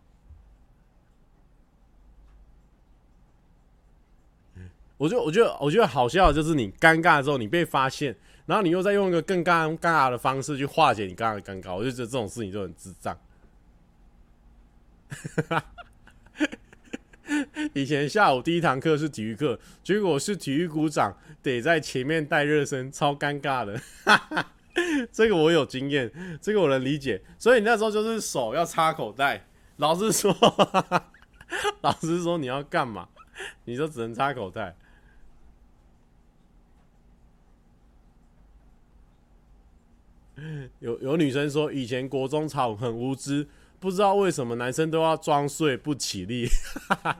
[4.96, 8.14] 我觉得我觉得我觉得好笑的就是你尴尬之后，你被发现，
[8.46, 13.16] 然后你又再用一个更尴尬的方式去化解你刚刚的尴尬，我就觉得这种事情就很智障。
[17.72, 23.80] 以前下午第一堂课是体育课，结果是体育股长得在前面带热身，超尴尬的。
[25.12, 27.22] 这个我有经验，这个我能理解。
[27.38, 30.34] 所以你那时候就是手要插口袋，老师说，
[31.82, 33.08] 老师说你要干嘛，
[33.64, 34.74] 你就只能插口袋。
[40.80, 43.46] 有有女生说，以前国中操很无知，
[43.78, 46.46] 不知道为什么男生都要装睡不起立，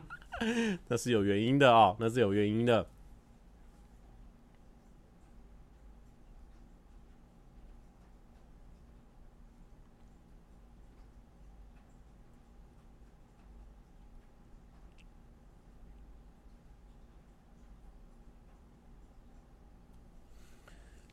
[0.89, 2.87] 那是有原因的哦，那是有原因的。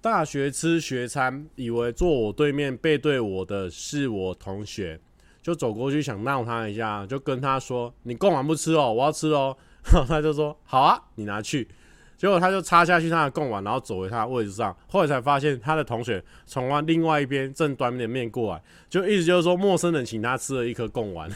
[0.02, 4.98] 大学吃学餐，以为坐我对面背对我的是我同学，
[5.42, 9.56] 就走过去想闹他一下，就跟他说：“你贡丸不吃哦，我要吃哦。
[9.92, 11.68] ”然后他就说：“好啊，你拿去。”
[12.16, 14.76] 结果他就插下去他的贡丸，然后走回他的位置上。
[14.88, 21.30] 后来才发现他的同学从另外一边正端着面过来，就意思就是说陌生人请他吃了一颗贡丸。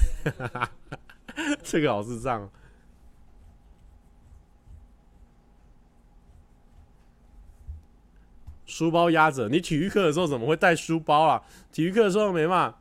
[1.63, 2.49] 这个好智障。
[8.73, 11.39] 书包压着，你体育课的时候怎么会带书包啊？
[11.71, 12.73] 体育课的时候没嘛？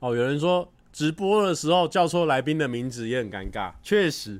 [0.00, 4.38] 哦，有人说直播的时候叫错来宾的名字也很尴尬，确实，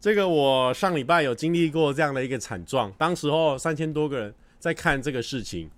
[0.00, 2.92] 这个我上礼拜有经历过这样的一个惨状。
[2.96, 5.68] 当时候三千多个人在看这个事情。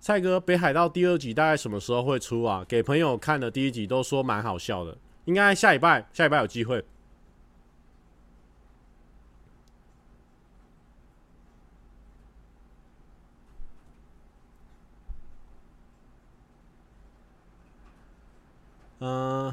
[0.00, 2.62] 蔡哥，北海道第二集大概什么时候会出啊？
[2.68, 6.84] 给朋友看的第一集都说蛮好笑的，应该下礼拜，下礼拜有机会。
[19.04, 19.52] 嗯、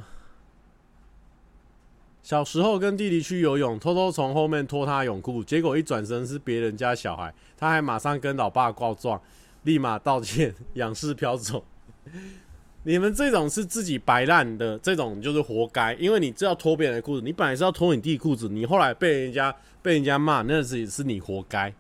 [2.22, 9.20] 小时候跟弟弟去游泳，偷偷从后面脱他泳裤，结果一转身是别人家小孩，他还马上跟老爸告状，
[9.64, 11.66] 立马道歉，仰视飘走。
[12.84, 21.74] 你们这种是自己摆烂的，这种就是活该，因为你知道脱别人的裤子，你本来是要脱你弟裤子，你后来被人家被人家骂，那是是你活该。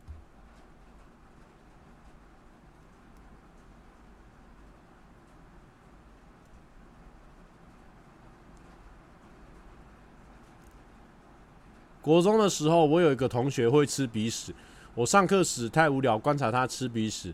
[12.01, 14.53] 国中的时候，我有一个同学会吃鼻屎。
[14.95, 17.33] 我上课时太无聊，观察他吃鼻屎，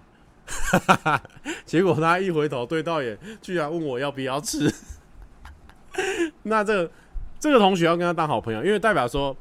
[1.66, 4.72] 结果他一回头对到眼，居然问我要不要吃。
[6.44, 6.92] 那这个
[7.40, 9.36] 这个同学要跟他当好朋友，因为代表说，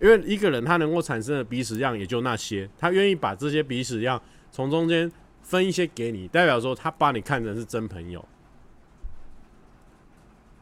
[0.00, 4.20] 因为一个人他能够产生的鼻屎量也就那些，他愿意把这些鼻屎量
[4.50, 5.10] 从中间
[5.42, 8.22] 分一些给你，代表说他把你看成是真朋友。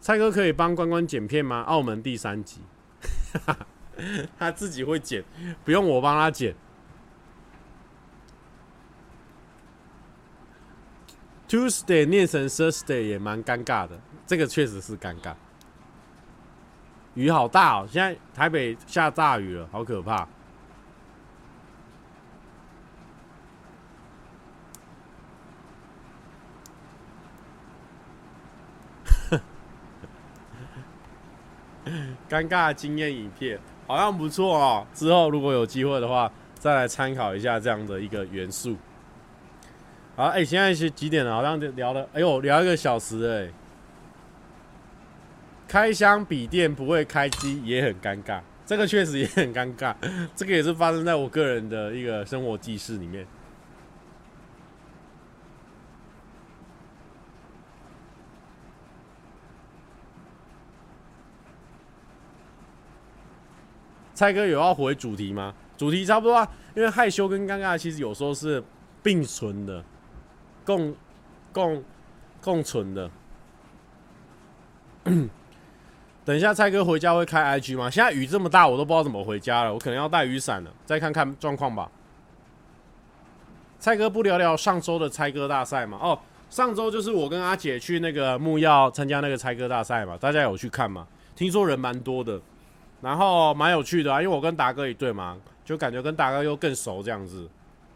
[0.00, 1.62] 蔡哥可以帮关关剪片吗？
[1.62, 2.60] 澳门第三集。
[4.38, 5.24] 他自己会剪，
[5.64, 6.54] 不用我帮他剪。
[11.48, 15.34] Tuesday 念成 Thursday 也蛮尴尬的，这个确实是尴尬。
[17.14, 20.28] 雨好大哦，现在台北下大雨了，好可怕。
[32.28, 33.58] 尴尬的经验影片。
[33.88, 38.76] 好像不错哦，之后如果有机会的话，再来参考一下这样的一个元素。
[40.14, 41.34] 好，哎、现在是几点了？
[41.34, 43.50] 好像聊了，哎呦，聊一个小时哎。
[45.66, 49.94] 开箱笔电不会开机也很尴尬，这个确实也很尴尬，
[50.34, 53.26] 这个也是发生在我个人的一个生活记事里面。
[64.18, 65.54] 蔡哥有要回主题吗？
[65.76, 68.60] 主题差不多啊，因为害羞跟尴尬其实有时候是
[69.00, 69.84] 并存的，
[70.64, 70.92] 共
[71.52, 71.84] 共
[72.40, 73.08] 共存的。
[76.24, 77.88] 等一下，蔡哥回家会开 IG 吗？
[77.88, 81.88] 现在雨这么大，我都不知道怎么回家了，我可能要带雨伞了，再看看状况吧。
[83.78, 85.96] 蔡哥不聊聊上周的猜歌大赛吗？
[86.02, 86.18] 哦，
[86.50, 91.06] 上周就是我跟阿姐去那个木曜参加那个猜歌大赛嘛，大家有去看吗？
[91.36, 92.40] 听说人蛮多的，
[93.00, 97.48] 然后蛮有趣的啊，因为我跟达哥一队嘛，就感觉跟达哥又更熟这样子，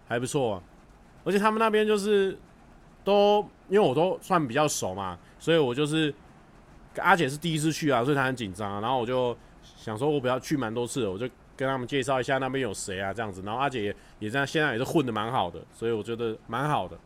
[0.06, 0.62] 还不错啊。
[1.24, 2.38] 而且他们那边就是
[3.02, 6.14] 都因为我都算比较熟嘛，所以我就是
[6.98, 8.80] 阿姐是第一次去啊，所以她很紧张。
[8.80, 13.42] 然后我就想说，我不要去蛮多次，我就跟他们介绍一下那边有谁啊这样子。
[13.42, 16.96] 然后阿姐也也这样，现在也是混的蛮好的，所以我觉得蛮好的，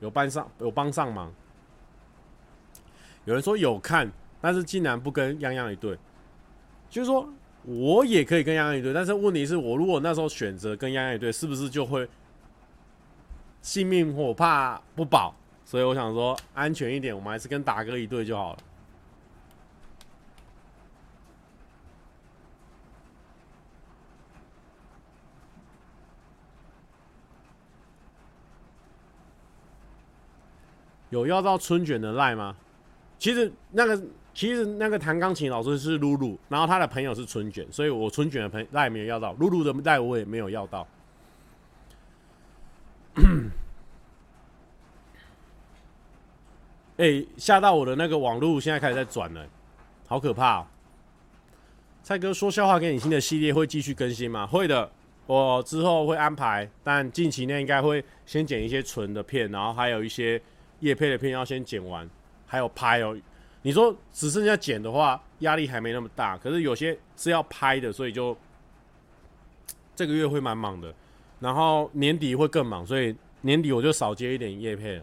[0.00, 1.32] 有帮上有帮上忙。
[3.24, 4.10] 有人说有看。
[4.40, 5.96] 但是竟然不跟泱泱一队，
[6.90, 7.26] 就是说
[7.66, 12.06] 我也可以跟泱泱一队，但是问题是我如果那时候选择跟泱泱一队，是不是就会
[13.62, 15.34] 性命我怕不保？
[15.64, 18.58] 所以我想说安全一点，我们还是跟达哥一队就好了。
[31.08, 32.54] 有要到春卷的赖吗？
[33.18, 34.02] 其实那个。
[34.34, 40.86] 其实那个弹钢琴老师是露露，然后他的朋友是春卷，所以我春卷的朋友赖没有要到，露露的赖我也没有要到。
[46.96, 49.46] 哎、欸，吓到我的那个网路现在开始在转了，
[50.06, 50.66] 好可怕哦！
[52.02, 54.46] 蔡哥说笑话给你听的系列会继续更新吗？
[54.46, 54.90] 会的，
[55.26, 60.40] 我之后会安排，但近期内应该会先剪一些纯的片，然后还有一些
[60.80, 62.08] 业配的片要先剪完，
[62.46, 63.16] 还有拍哦。
[63.66, 66.36] 你说只剩下剪的话，压力还没那么大。
[66.36, 68.36] 可是有些是要拍的，所以就
[69.96, 70.94] 这个月会蛮忙的。
[71.40, 75.02] 然后年底会更忙，所以年底我就少接一点叶片。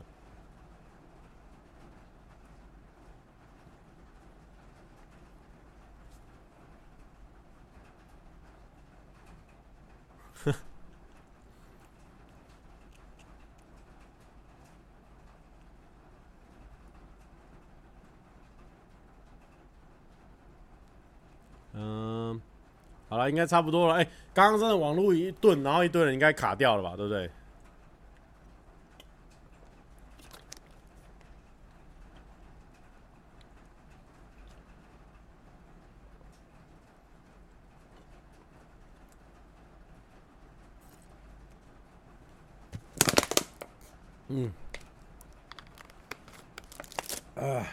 [21.84, 22.39] 嗯
[23.09, 23.95] 好了，应该差不多了。
[23.95, 26.95] 哎、刚刚真的网络一顿，然后一堆人应该卡掉了吧？
[26.95, 27.29] 对不对？
[44.29, 44.53] 嗯。
[47.36, 47.67] 啊，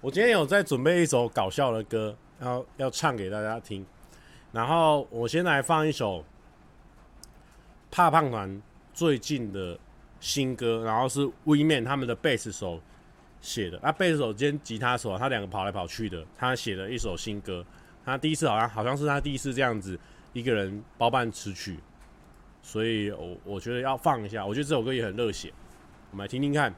[0.00, 3.86] 我今天有在准备一首搞笑的歌，要要唱给大家听。
[4.52, 6.22] 然后我先来放一首
[7.90, 8.60] 怕胖团
[8.92, 9.78] 最近的
[10.20, 12.80] 新歌，然后是 We Man 他们的贝斯手
[13.40, 13.78] 写的。
[13.78, 16.24] 啊，贝斯手兼吉他手，他两个跑来跑去的。
[16.36, 17.64] 他写的一首新歌，
[18.04, 19.98] 他第一次好像好像是他第一次这样子
[20.32, 21.78] 一个人包办词曲，
[22.62, 24.44] 所以我我觉得要放一下。
[24.44, 25.52] 我觉得这首歌也很热血，
[26.10, 26.74] 我们来听听看。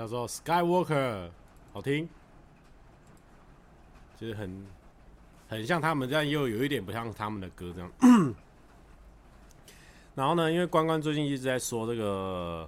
[0.00, 1.28] 叫做 Skywalker，
[1.74, 2.08] 好听，
[4.18, 4.66] 就是很
[5.46, 7.92] 很像他们，这样又有一点不像他们的歌这样。
[10.16, 12.66] 然后呢，因为关关最近一直在说这个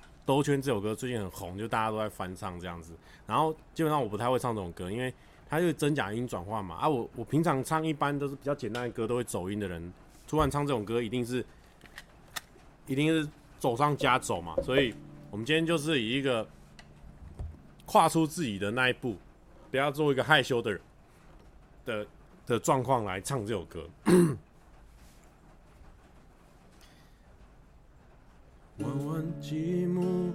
[0.26, 2.92] 《兜圈》这首歌最近很红，就大家都在翻唱这样子。
[3.26, 5.10] 然后基本上我不太会唱这种歌，因为
[5.48, 6.74] 它就是真假音转换嘛。
[6.74, 9.90] 啊，我我平常唱一般都是比较简单的歌，都会走音的人，
[10.26, 11.42] 突然唱这种歌，一定是
[12.86, 13.26] 一定是
[13.58, 14.54] 走上加走嘛。
[14.62, 14.94] 所以
[15.30, 16.46] 我们今天就是以一个
[17.88, 19.16] 跨出自己的那一步，
[19.70, 20.78] 不要做一个害羞的人
[21.86, 22.06] 的
[22.46, 23.88] 的状况来唱这首歌。
[28.76, 30.34] 弯弯积木，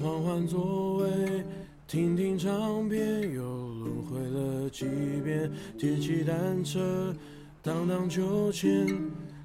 [0.00, 1.44] 换换座位，
[1.86, 4.84] 听听唱片，又轮回了几
[5.22, 5.50] 遍。
[5.78, 7.14] 骑骑单车，
[7.62, 8.86] 荡荡秋千，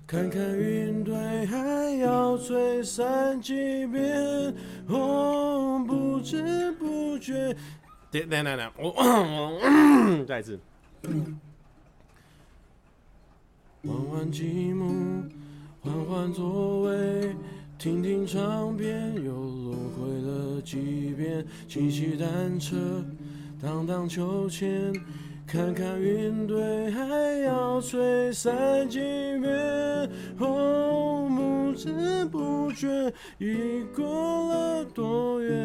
[0.07, 1.15] 看看云堆，
[1.47, 4.53] 还要吹散几遍。
[4.87, 7.55] 哦，不知不觉，
[8.11, 10.59] 等等等等，我我 再一次。
[13.81, 15.23] 玩玩积木，
[15.81, 17.35] 换换座位。
[17.77, 21.45] 听听唱片，又轮回了几遍。
[21.67, 23.03] 骑骑单车，
[23.61, 24.93] 荡荡秋千，
[25.47, 27.05] 看看云堆，还
[27.43, 28.99] 要吹散几
[29.39, 30.09] 遍。
[30.39, 32.87] 哦，不知不觉
[33.37, 34.03] 已过
[34.49, 35.55] 了多远？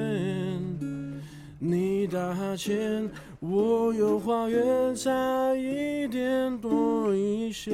[1.58, 5.10] 你打哈欠，我游花园，差
[5.54, 7.70] 一点多一些。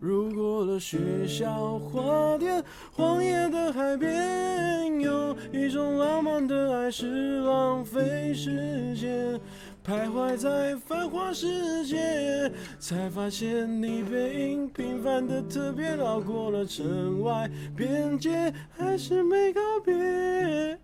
[0.00, 2.62] 路过了学校花店，
[2.92, 9.40] 荒野的海边，有一种浪漫的爱是浪费时间。
[9.88, 15.96] 徘徊在繁华世界，才发现你背影平凡的特别。
[15.96, 19.94] 绕过了城外边界，还是没告别。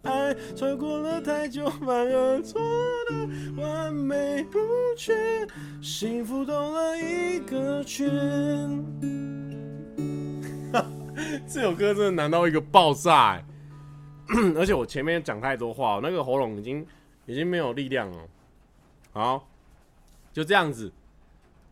[0.04, 2.58] 爱穿过了太久，反而错
[3.10, 3.28] 的
[3.62, 5.12] 完美无缺，
[5.82, 8.08] 幸福兜了一个圈。
[11.46, 13.38] 这首歌真的难到一个爆炸！
[14.56, 16.86] 而且我前面讲太多话，那个喉咙已经
[17.26, 18.18] 已经没有力量了。
[19.14, 19.48] 好，
[20.32, 20.92] 就这样子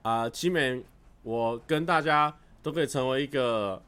[0.02, 0.30] 啊！
[0.30, 0.82] 期美，
[1.24, 3.82] 我跟大家都可以成为一个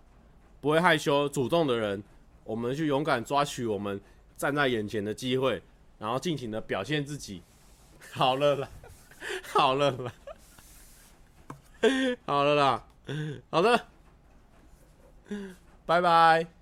[0.61, 2.03] 不会害羞、主动的人。
[2.43, 3.99] 我们去勇敢抓取我们
[4.37, 5.63] 站在眼前的机会，
[5.99, 7.43] 然后尽情的表现自己。
[8.13, 8.69] 好了啦，
[9.55, 10.13] 好了啦，
[12.27, 12.85] 好了啦，
[13.51, 13.87] 好的，
[15.87, 16.54] 拜拜。